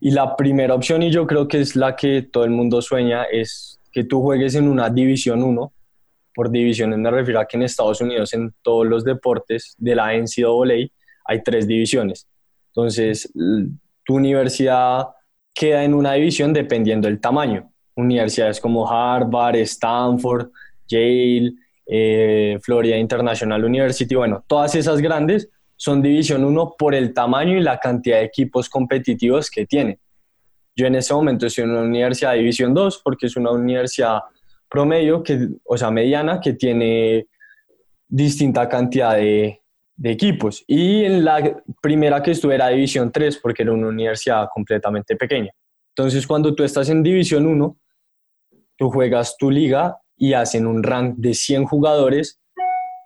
[0.00, 3.22] Y la primera opción, y yo creo que es la que todo el mundo sueña,
[3.24, 5.72] es que tú juegues en una División 1.
[6.34, 10.12] Por divisiones me refiero a que en Estados Unidos, en todos los deportes de la
[10.14, 10.88] NCAA,
[11.26, 12.26] hay tres divisiones.
[12.70, 13.30] Entonces,
[14.04, 15.08] tu universidad
[15.54, 17.70] queda en una división dependiendo del tamaño.
[17.94, 20.50] Universidades como Harvard, Stanford,
[20.88, 21.52] Yale,
[21.86, 27.60] eh, Florida International University, bueno, todas esas grandes son División 1 por el tamaño y
[27.60, 29.98] la cantidad de equipos competitivos que tiene.
[30.74, 34.20] Yo en ese momento estoy en una universidad de División 2 porque es una universidad
[34.68, 37.26] promedio, que, o sea, mediana, que tiene
[38.08, 39.61] distinta cantidad de,
[39.96, 40.64] de equipos.
[40.66, 45.50] Y en la primera que estuve era División 3 porque era una universidad completamente pequeña.
[45.94, 47.76] Entonces, cuando tú estás en División 1,
[48.76, 52.40] tú juegas tu liga y hacen un rank de 100 jugadores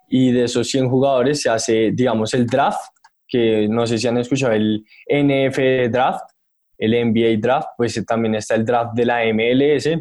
[0.08, 2.80] y de esos 100 jugadores se hace, digamos, el draft,
[3.26, 6.30] que no sé si han escuchado el NF Draft,
[6.78, 10.00] el NBA Draft, pues también está el draft de la MLS,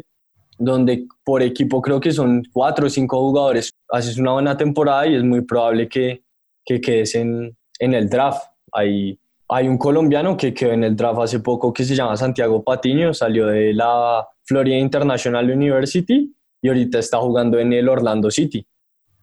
[0.58, 3.72] donde por equipo creo que son cuatro o cinco jugadores.
[3.88, 6.22] Haces una buena temporada y es muy probable que,
[6.66, 8.42] que quedes en, en el draft.
[8.72, 12.62] Hay, hay un colombiano que quedó en el draft hace poco que se llama Santiago
[12.62, 18.66] Patiño, salió de la Florida International University y ahorita está jugando en el Orlando City.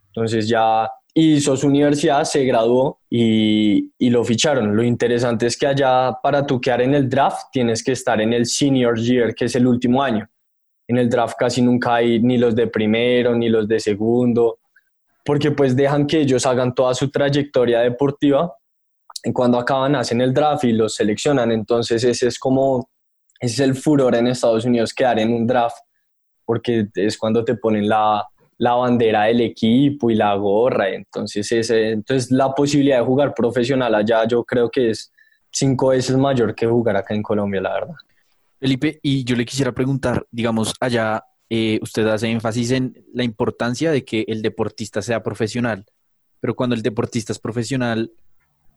[0.07, 4.75] Entonces ya hizo su universidad, se graduó y, y, lo ficharon.
[4.75, 8.45] Lo interesante es que allá para tu en el draft tienes que estar en el
[8.45, 10.27] senior year, que es el último año.
[10.87, 14.59] En el draft casi nunca hay ni los de primero ni los de segundo,
[15.23, 18.53] porque pues dejan que ellos hagan toda su trayectoria deportiva
[19.23, 21.51] y cuando acaban hacen el draft y los seleccionan.
[21.51, 22.89] Entonces ese es como,
[23.39, 25.77] ese es el furor en Estados Unidos, quedar en un draft,
[26.45, 30.89] porque es cuando te ponen la, la bandera del equipo y la gorra.
[30.89, 35.11] Entonces, ese, entonces la posibilidad de jugar profesional allá yo creo que es
[35.51, 37.95] cinco veces mayor que jugar acá en Colombia, la verdad.
[38.59, 41.23] Felipe, y yo le quisiera preguntar, digamos, allá
[41.55, 45.85] eh, usted hace énfasis en la importancia de que el deportista sea profesional,
[46.39, 48.11] pero cuando el deportista es profesional,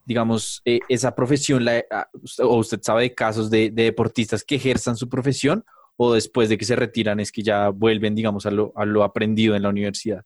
[0.05, 4.95] digamos, eh, esa profesión, ah, o usted sabe de casos de, de deportistas que ejerzan
[4.95, 8.71] su profesión o después de que se retiran es que ya vuelven, digamos, a lo,
[8.75, 10.23] a lo aprendido en la universidad?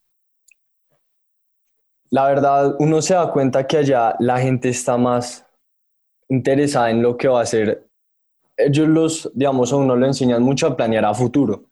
[2.10, 5.46] La verdad, uno se da cuenta que allá la gente está más
[6.28, 7.88] interesada en lo que va a hacer.
[8.58, 11.71] Ellos los, digamos, a uno lo enseñan mucho a planear a futuro.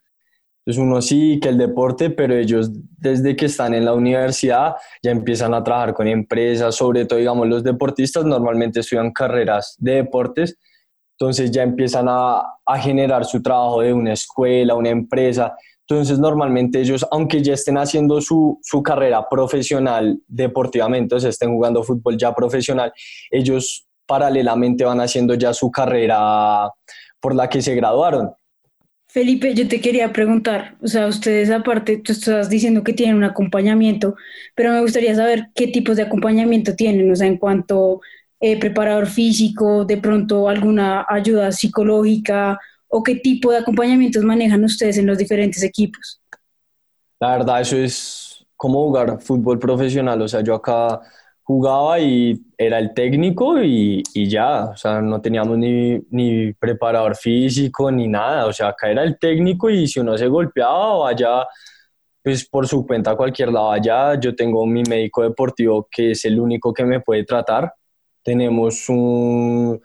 [0.65, 5.11] Entonces uno sí que el deporte, pero ellos desde que están en la universidad ya
[5.11, 10.57] empiezan a trabajar con empresas, sobre todo, digamos, los deportistas normalmente estudian carreras de deportes
[11.19, 12.43] entonces ya empiezan a,
[12.77, 15.53] generar su trabajo de una escuela, una empresa.
[15.85, 21.83] Entonces normalmente ellos, aunque ya estén haciendo su, carrera profesional deportivamente, o sea, estén jugando
[21.83, 22.93] fútbol ya profesional,
[23.31, 26.71] ellos paralelamente van haciendo ya su carrera
[27.19, 28.31] por la que se graduaron.
[29.11, 33.23] Felipe, yo te quería preguntar, o sea, ustedes aparte, tú estás diciendo que tienen un
[33.23, 34.15] acompañamiento,
[34.53, 38.01] pero me gustaría saber qué tipos de acompañamiento tienen, o sea, en cuanto
[38.39, 44.99] eh, preparador físico, de pronto alguna ayuda psicológica o qué tipo de acompañamientos manejan ustedes
[44.99, 46.21] en los diferentes equipos?
[47.19, 50.21] La verdad, eso es como jugar fútbol profesional.
[50.21, 51.01] O sea, yo acá
[51.49, 57.15] jugaba y era el técnico y, y, ya, o sea, no teníamos ni, ni, preparador
[57.15, 61.47] físico ni nada, o sea, acá era el técnico y si uno se golpeaba allá,
[62.21, 66.23] pues por su cuenta a cualquier lado allá, yo tengo mi médico deportivo que es
[66.25, 67.73] el único que me puede tratar,
[68.21, 69.81] tenemos un,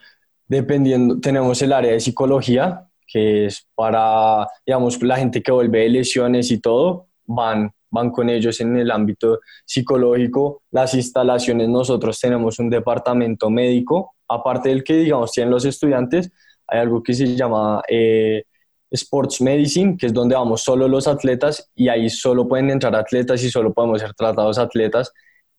[0.47, 5.89] dependiendo, tenemos el área de psicología, que es para, digamos, la gente que vuelve de
[5.89, 10.63] lesiones y todo, van van con ellos en el ámbito psicológico.
[10.73, 16.33] Las instalaciones, nosotros tenemos un departamento médico, aparte del que, digamos, tienen los estudiantes,
[16.67, 18.43] hay algo que se llama eh,
[18.91, 23.45] Sports Medicine, que es donde vamos solo los atletas y ahí solo pueden entrar atletas
[23.45, 25.13] y solo podemos ser tratados atletas.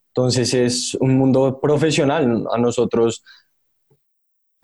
[0.10, 2.46] Entonces es un mundo profesional.
[2.52, 3.24] A nosotros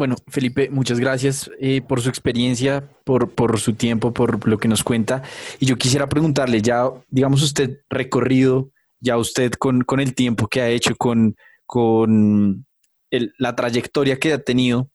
[0.02, 4.84] bueno, Felipe, muchas gracias eh, por su experiencia, por, su tiempo, por lo que nos
[4.84, 5.22] cuenta.
[5.60, 10.70] Y yo quisiera preguntarle, ya, digamos, usted recorrido, ya usted con, el tiempo que ha
[10.70, 11.36] hecho, con,
[11.68, 12.66] con
[13.12, 14.90] la trayectoria que ha tenido,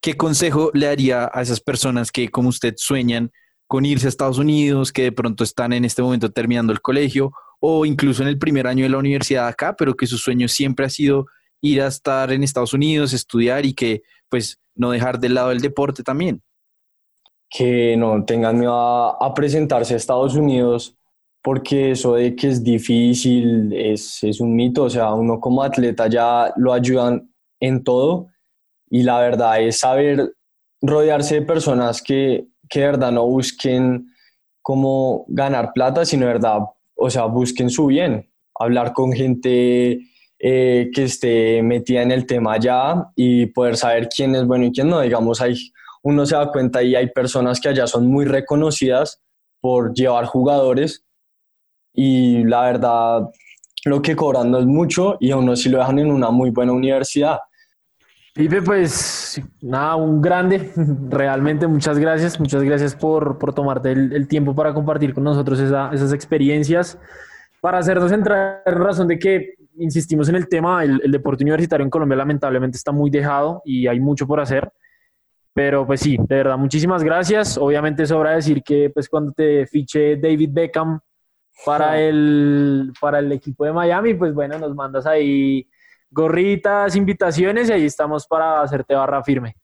[0.00, 3.32] ¿qué consejo le daría a esas personas que, como usted, sueñan
[3.66, 7.32] con irse a Estados Unidos, que de pronto están en este momento terminando el colegio
[7.58, 10.86] o incluso en el primer año de la universidad acá, pero que su sueño siempre
[10.86, 11.26] ha sido
[11.62, 15.60] ir a estar en Estados Unidos, estudiar y que pues no dejar de lado el
[15.60, 16.42] deporte también.
[17.50, 20.96] Que no tengan miedo a, presentarse a Estados Unidos
[21.42, 26.06] porque eso de que es difícil es, es, un mito, o sea, uno como atleta
[26.06, 28.28] ya lo ayudan en todo.
[28.88, 30.34] Y la verdad es saber
[30.80, 34.06] rodearse de personas que, que de verdad no busquen
[34.62, 36.58] como ganar plata, sino de verdad,
[36.94, 40.00] o sea, busquen su bien, hablar con gente
[40.42, 44.72] eh, que esté metida en el tema ya y poder saber quién es bueno y
[44.72, 45.00] quién no.
[45.00, 45.54] Digamos, hay,
[46.02, 49.20] uno se da cuenta y hay personas que allá son muy reconocidas
[49.60, 51.04] por llevar jugadores
[51.92, 53.30] y la verdad
[53.84, 56.72] lo que cobran no es mucho y a uno lo dejan en una muy buena
[56.72, 57.38] universidad.
[58.34, 60.72] Pipe, pues nada, un grande,
[61.10, 66.12] realmente muchas gracias, muchas gracias por, por tomarte el, tiempo para compartir con nosotros esas
[66.12, 66.96] experiencias,
[67.60, 71.90] para hacernos entrar en razón de que insistimos en el tema, el, deporte universitario en
[71.90, 74.70] Colombia lamentablemente está muy dejado y hay mucho por hacer.
[75.52, 77.58] Pero pues sí, de verdad, muchísimas gracias.
[77.58, 81.00] Obviamente sobra decir que pues cuando te fiche David Beckham
[81.64, 85.68] para el, para el equipo de Miami, pues bueno, nos mandas ahí
[86.10, 89.56] gorritas, invitaciones y ahí estamos para hacerte barra firme.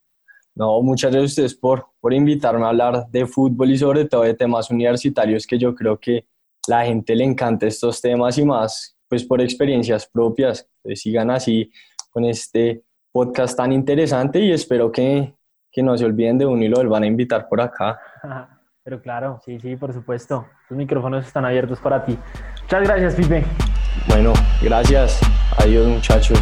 [0.55, 4.23] No, muchas gracias a ustedes por, por invitarme a hablar de fútbol y sobre todo
[4.23, 6.25] de temas universitarios que yo creo que
[6.67, 10.67] la gente le encanta estos temas y más pues por experiencias propias.
[10.81, 11.71] Pues sigan así
[12.09, 15.33] con este podcast tan interesante y espero que,
[15.71, 17.99] que no se olviden de uno y lo van a invitar por acá.
[18.83, 20.47] Pero claro, sí, sí, por supuesto.
[20.69, 22.17] Los micrófonos están abiertos para ti.
[22.61, 23.43] Muchas gracias, Pipe.
[24.07, 25.19] Bueno, gracias.
[25.57, 26.39] Adiós, muchachos.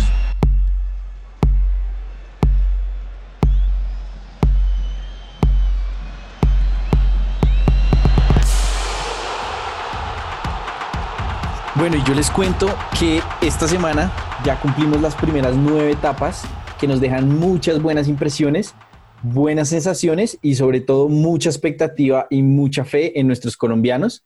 [11.88, 12.66] Bueno, y yo les cuento
[13.00, 14.12] que esta semana
[14.44, 16.42] ya cumplimos las primeras nueve etapas
[16.80, 18.74] que nos dejan muchas buenas impresiones,
[19.22, 24.24] buenas sensaciones y sobre todo mucha expectativa y mucha fe en nuestros colombianos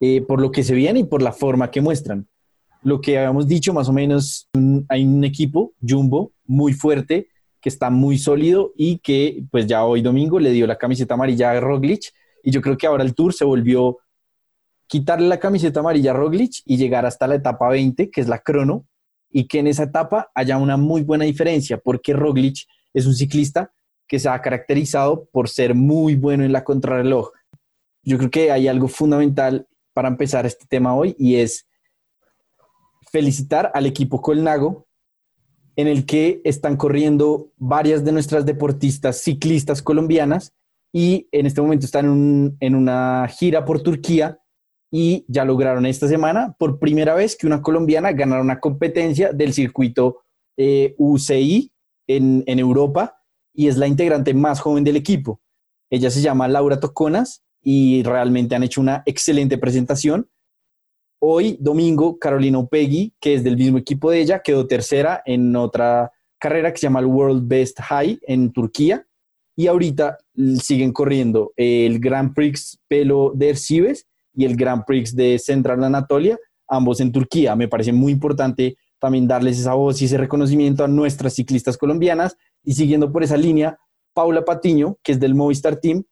[0.00, 2.28] eh, por lo que se viene y por la forma que muestran.
[2.82, 4.48] Lo que habíamos dicho más o menos,
[4.88, 7.28] hay un equipo, Jumbo, muy fuerte,
[7.60, 11.50] que está muy sólido y que pues ya hoy domingo le dio la camiseta amarilla
[11.50, 12.04] a Roglic
[12.42, 13.98] y yo creo que ahora el tour se volvió
[14.92, 18.40] quitarle la camiseta amarilla a Roglic y llegar hasta la etapa 20, que es la
[18.40, 18.86] crono,
[19.30, 23.72] y que en esa etapa haya una muy buena diferencia, porque Roglic es un ciclista
[24.06, 27.30] que se ha caracterizado por ser muy bueno en la contrarreloj.
[28.02, 31.66] Yo creo que hay algo fundamental para empezar este tema hoy y es
[33.10, 34.86] felicitar al equipo Colnago
[35.74, 40.52] en el que están corriendo varias de nuestras deportistas ciclistas colombianas
[40.92, 44.38] y en este momento están en, en una gira por Turquía
[44.94, 49.54] y ya lograron esta semana por primera vez que una colombiana ganara una competencia del
[49.54, 50.20] circuito
[50.58, 51.72] eh, UCI
[52.06, 53.18] en, en, Europa
[53.54, 55.40] y es la integrante más joven del equipo.
[55.90, 60.28] Ella se llama Laura Toconas y realmente han hecho una excelente presentación.
[61.22, 66.12] Hoy, domingo, Carolina Opegui, que es del mismo equipo de ella, quedó tercera en otra
[66.38, 69.06] carrera que se llama el World Best High en Turquía.
[69.56, 70.18] Y ahorita
[70.60, 76.38] siguen corriendo el Grand Prix Pelo de Ercibes y el Grand Prix de Central Anatolia,
[76.68, 77.56] ambos en Turquía.
[77.56, 82.36] Me parece muy importante también darles esa voz y ese reconocimiento a nuestras ciclistas colombianas.
[82.62, 83.78] Y siguiendo por esa línea,
[84.14, 86.04] Paula Patiño, que es del Movistar Team,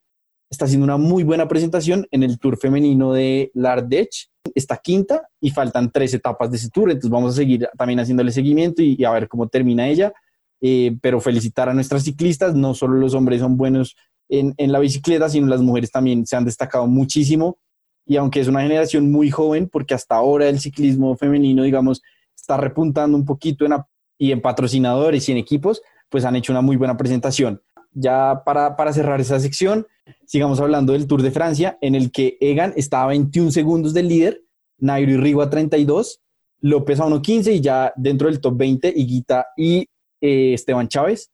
[0.51, 5.51] está haciendo una muy buena presentación en el Tour femenino de Lardech está quinta y
[5.51, 9.11] faltan tres etapas de ese tour, entonces vamos a seguir también haciéndole seguimiento y, a
[9.11, 10.13] ver cómo termina ella.
[10.63, 13.97] Eh, pero felicitar a nuestras ciclistas, no solo los hombres son buenos
[14.29, 17.59] en, en, la bicicleta, sino las mujeres también se han destacado muchísimo.
[18.07, 22.03] Y aunque es una generación muy joven, porque hasta ahora el ciclismo femenino, digamos,
[22.35, 23.75] está repuntando un poquito en,
[24.19, 27.63] y en patrocinadores y en equipos, pues han hecho una muy buena presentación.
[27.93, 29.87] Ya para, para cerrar esa sección,
[30.27, 34.09] sigamos hablando del Tour de Francia, en el que Egan estaba a 21 segundos del
[34.09, 34.43] líder,
[34.79, 36.21] Nairo y Rigo a 32,
[36.61, 39.89] López a 1.15 y ya dentro del top 20, Higuita y
[40.21, 41.31] eh, Esteban Chávez.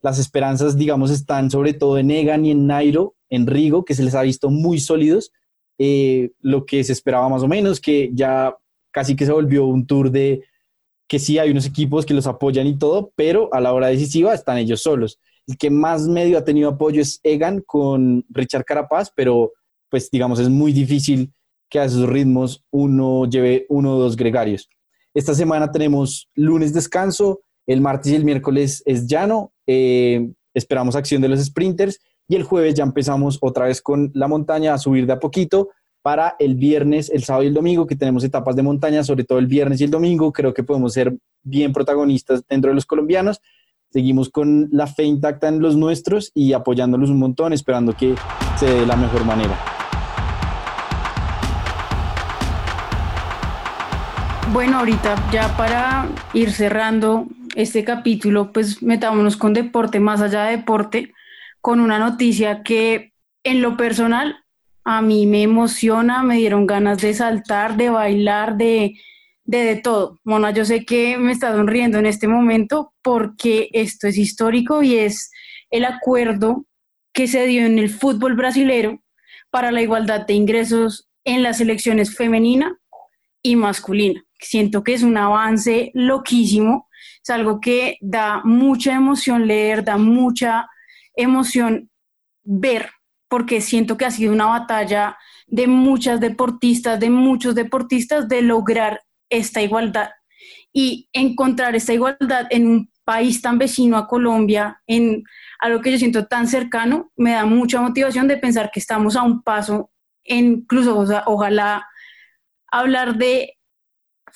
[0.00, 4.02] Las esperanzas, digamos, están sobre todo en Egan y en Nairo, en Rigo, que se
[4.02, 5.32] les ha visto muy sólidos.
[5.78, 8.56] Eh, lo que se esperaba más o menos, que ya
[8.92, 10.44] casi que se volvió un tour de
[11.08, 14.32] que sí hay unos equipos que los apoyan y todo, pero a la hora decisiva
[14.34, 15.18] están ellos solos.
[15.46, 19.52] El que más medio ha tenido apoyo es Egan con Richard Carapaz, pero
[19.90, 21.32] pues digamos es muy difícil
[21.68, 24.68] que a esos ritmos uno lleve uno o dos gregarios.
[25.12, 31.20] Esta semana tenemos lunes descanso, el martes y el miércoles es llano, eh, esperamos acción
[31.20, 35.06] de los sprinters y el jueves ya empezamos otra vez con la montaña a subir
[35.06, 35.70] de a poquito
[36.02, 39.38] para el viernes, el sábado y el domingo, que tenemos etapas de montaña, sobre todo
[39.38, 40.32] el viernes y el domingo.
[40.32, 43.40] Creo que podemos ser bien protagonistas dentro de los colombianos.
[43.90, 48.14] Seguimos con la fe intacta en los nuestros y apoyándolos un montón, esperando que
[48.58, 49.58] se dé de la mejor manera.
[54.52, 60.58] Bueno, ahorita ya para ir cerrando este capítulo, pues metámonos con deporte, más allá de
[60.58, 61.14] deporte,
[61.64, 64.44] con una noticia que en lo personal
[64.84, 69.00] a mí me emociona, me dieron ganas de saltar, de bailar, de,
[69.44, 70.20] de, todo.
[70.24, 74.96] Mona, yo sé que me está sonriendo en este momento porque esto es histórico y
[74.96, 75.30] es
[75.70, 76.66] el acuerdo
[77.14, 79.02] que se dio en el fútbol brasilero
[79.48, 82.76] para la igualdad de ingresos en las selecciones femenina
[83.40, 84.22] y masculina.
[84.38, 86.90] Siento que es un avance loquísimo,
[87.22, 90.68] es algo que da mucha emoción leer, da mucha
[91.16, 91.90] emoción
[92.42, 92.90] ver
[93.28, 99.02] porque siento que ha sido una batalla de muchas deportistas, de muchos deportistas, de lograr
[99.28, 100.10] esta igualdad
[100.72, 105.24] y encontrar esta igualdad en un país tan vecino a Colombia, en
[105.58, 109.22] algo que yo siento tan cercano, me da mucha motivación de pensar que estamos a
[109.22, 109.90] un paso,
[110.24, 111.86] incluso ojalá
[112.70, 113.58] hablar de,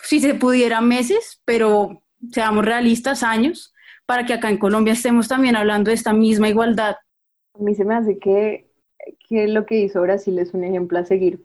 [0.02, 3.72] si se pudiera, meses, pero seamos realistas, años,
[4.08, 6.96] para que acá en Colombia estemos también hablando de esta misma igualdad.
[7.54, 8.68] A mí se me hace que
[9.28, 11.44] que lo que hizo Brasil es un ejemplo a seguir.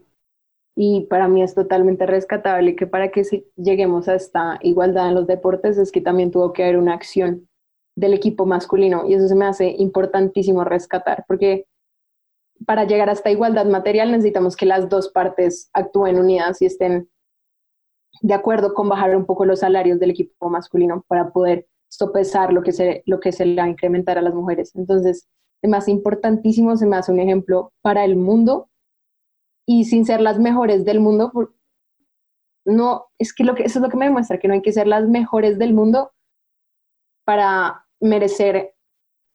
[0.75, 3.23] Y para mí es totalmente rescatable que para que
[3.55, 7.47] lleguemos a esta igualdad en los deportes es que también tuvo que haber una acción
[7.95, 9.07] del equipo masculino.
[9.07, 11.67] Y eso se me hace importantísimo rescatar, porque
[12.65, 17.09] para llegar a esta igualdad material necesitamos que las dos partes actúen unidas y estén
[18.21, 22.63] de acuerdo con bajar un poco los salarios del equipo masculino para poder sopesar lo
[22.63, 24.75] que se, lo que se le va a incrementar a las mujeres.
[24.75, 25.27] Entonces,
[25.61, 28.69] me hace importantísimo, se me hace un ejemplo para el mundo
[29.65, 31.31] y sin ser las mejores del mundo,
[32.65, 34.73] no, es que, lo que eso es lo que me demuestra, que no hay que
[34.73, 36.11] ser las mejores del mundo
[37.25, 38.73] para merecer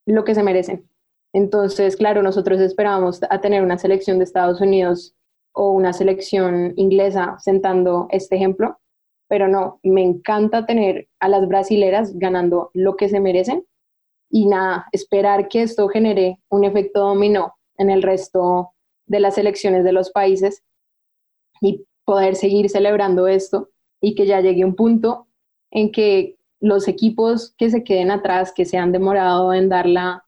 [0.06, 0.88] lo que se merecen.
[1.32, 5.14] Entonces, claro, nosotros esperábamos a tener una selección de Estados Unidos
[5.52, 8.78] o una selección inglesa sentando este ejemplo,
[9.28, 13.64] pero no, me encanta tener a las brasileras ganando lo que se merecen
[14.30, 18.72] y nada, esperar que esto genere un efecto dominó en el resto
[19.06, 20.62] de las elecciones de los países
[21.60, 23.70] y poder seguir celebrando esto
[24.00, 25.28] y que ya llegue un punto
[25.70, 30.24] en que los equipos que se queden atrás, que se han demorado en dar la,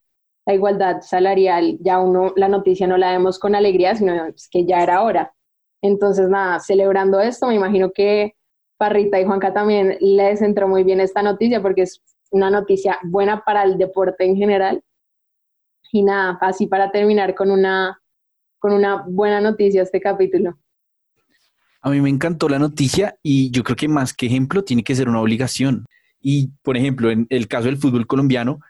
[0.47, 4.13] igualdad salarial, ya uno la noticia no la vemos con alegría, sino
[4.51, 5.33] que ya era hora.
[5.81, 8.35] Entonces, nada, celebrando esto, me imagino que
[8.81, 12.01] Parrita y Juanca también les entró muy bien esta noticia porque es
[12.31, 14.83] una noticia buena para el deporte en general.
[15.93, 18.01] Y nada, así para terminar con una,
[18.59, 20.59] con una buena noticia este capítulo.
[21.83, 24.95] A mí me encantó la noticia y yo creo que más que ejemplo tiene que
[24.95, 25.85] ser una obligación.
[26.19, 28.61] Y, por ejemplo, en el caso del fútbol colombiano,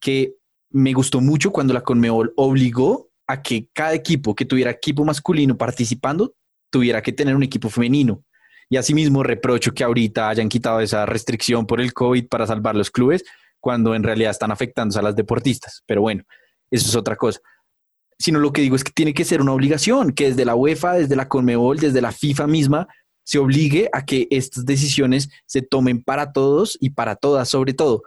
[0.00, 0.36] que
[0.70, 5.58] me gustó mucho cuando la Conmebol obligó a que cada equipo que tuviera equipo masculino
[5.58, 6.34] participando
[6.70, 8.22] tuviera que tener un equipo femenino.
[8.68, 12.90] Y asimismo reprocho que ahorita hayan quitado esa restricción por el COVID para salvar los
[12.90, 13.24] clubes,
[13.60, 15.82] cuando en realidad están afectando a las deportistas.
[15.86, 16.24] Pero bueno,
[16.70, 17.40] eso es otra cosa.
[18.18, 20.94] Sino lo que digo es que tiene que ser una obligación, que desde la UEFA,
[20.94, 22.88] desde la Conmebol, desde la FIFA misma,
[23.24, 28.02] se obligue a que estas decisiones se tomen para todos y para todas, sobre todo.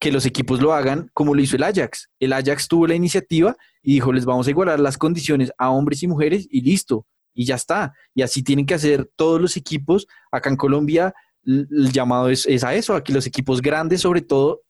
[0.00, 2.10] Que los equipos lo hagan como lo hizo el Ajax.
[2.18, 6.02] El Ajax tuvo la iniciativa y dijo, les vamos a igualar las condiciones a hombres
[6.02, 7.92] y mujeres y listo y ya está.
[8.14, 10.06] Y así tienen que hacer todos los equipos.
[10.30, 11.14] Acá en Colombia
[11.46, 14.62] el llamado es, es, a eso, a que los equipos grandes, sobre todo,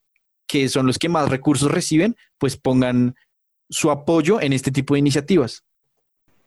[0.47, 3.15] que son los que más recursos reciben, pues pongan
[3.69, 5.63] su apoyo en este tipo de iniciativas.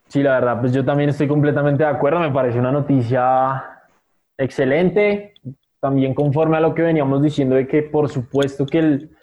[0.08, 2.20] Sí, la verdad, pues yo también estoy completamente de acuerdo.
[2.20, 3.64] Me parece una noticia
[4.36, 5.34] excelente,
[5.80, 9.17] también conforme a lo que veníamos diciendo de que por supuesto que el,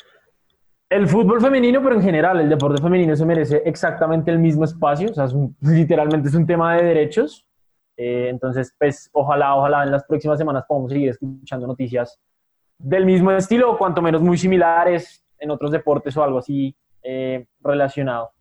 [0.90, 5.10] el fútbol femenino, pero en general el deporte femenino se merece exactamente el mismo espacio,
[5.10, 5.28] o sea,
[5.62, 7.46] literalmente es un tema de derechos.
[7.98, 12.20] Eh, entonces, pues ojalá, ojalá en las próximas semanas podamos seguir escuchando noticias
[12.78, 17.46] del mismo estilo, o cuanto menos muy similares en otros deportes o algo así eh,
[17.62, 18.32] relacionado.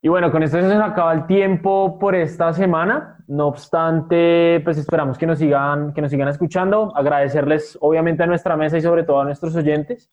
[0.00, 3.16] Y bueno, con esto se nos acaba el tiempo por esta semana.
[3.26, 6.94] No obstante, pues esperamos que nos sigan, que nos sigan escuchando.
[6.94, 10.10] Agradecerles obviamente a nuestra mesa y sobre todo a nuestros oyentes.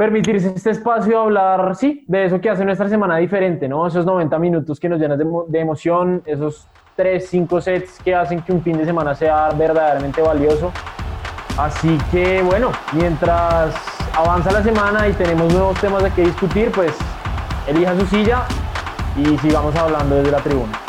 [0.00, 3.86] Permitirse este espacio a hablar, sí, de eso que hace nuestra semana diferente, ¿no?
[3.86, 8.50] Esos 90 minutos que nos llenan de, emoción, esos 3, 5 sets que hacen que
[8.50, 10.72] un fin de semana sea verdaderamente valioso.
[11.58, 13.74] Así que bueno, mientras
[14.16, 16.96] avanza la semana y tenemos nuevos temas de que discutir, pues
[17.66, 18.44] elija su silla
[19.18, 20.79] y sigamos hablando desde la tribuna.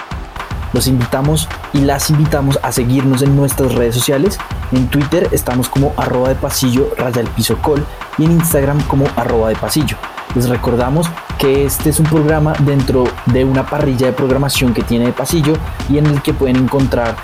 [0.73, 4.37] Los invitamos y las invitamos a seguirnos en nuestras redes sociales.
[4.71, 7.85] En Twitter estamos como arroba de pasillo raya el piso col
[8.17, 9.97] y en Instagram como arroba de pasillo.
[10.33, 11.07] Les recordamos
[11.37, 15.53] que este es un programa dentro de una parrilla de programación que tiene de pasillo
[15.89, 17.17] y en el que pueden encontrar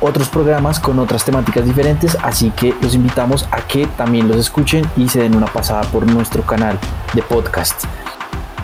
[0.00, 4.84] otros programas con otras temáticas diferentes, así que los invitamos a que también los escuchen
[4.96, 6.78] y se den una pasada por nuestro canal
[7.14, 7.84] de podcast.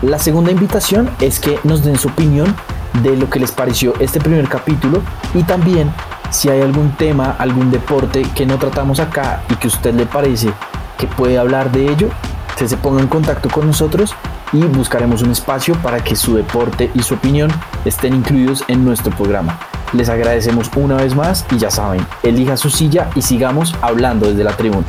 [0.01, 2.55] La segunda invitación es que nos den su opinión
[3.03, 5.01] de lo que les pareció este primer capítulo
[5.33, 5.91] y también
[6.29, 10.05] si hay algún tema, algún deporte que no tratamos acá y que a usted le
[10.05, 10.51] parece
[10.97, 12.09] que puede hablar de ello,
[12.57, 14.13] que se ponga en contacto con nosotros
[14.53, 17.51] y buscaremos un espacio para que su deporte y su opinión
[17.85, 19.57] estén incluidos en nuestro programa.
[19.93, 24.43] Les agradecemos una vez más y ya saben, elija su silla y sigamos hablando desde
[24.43, 24.85] la tribuna.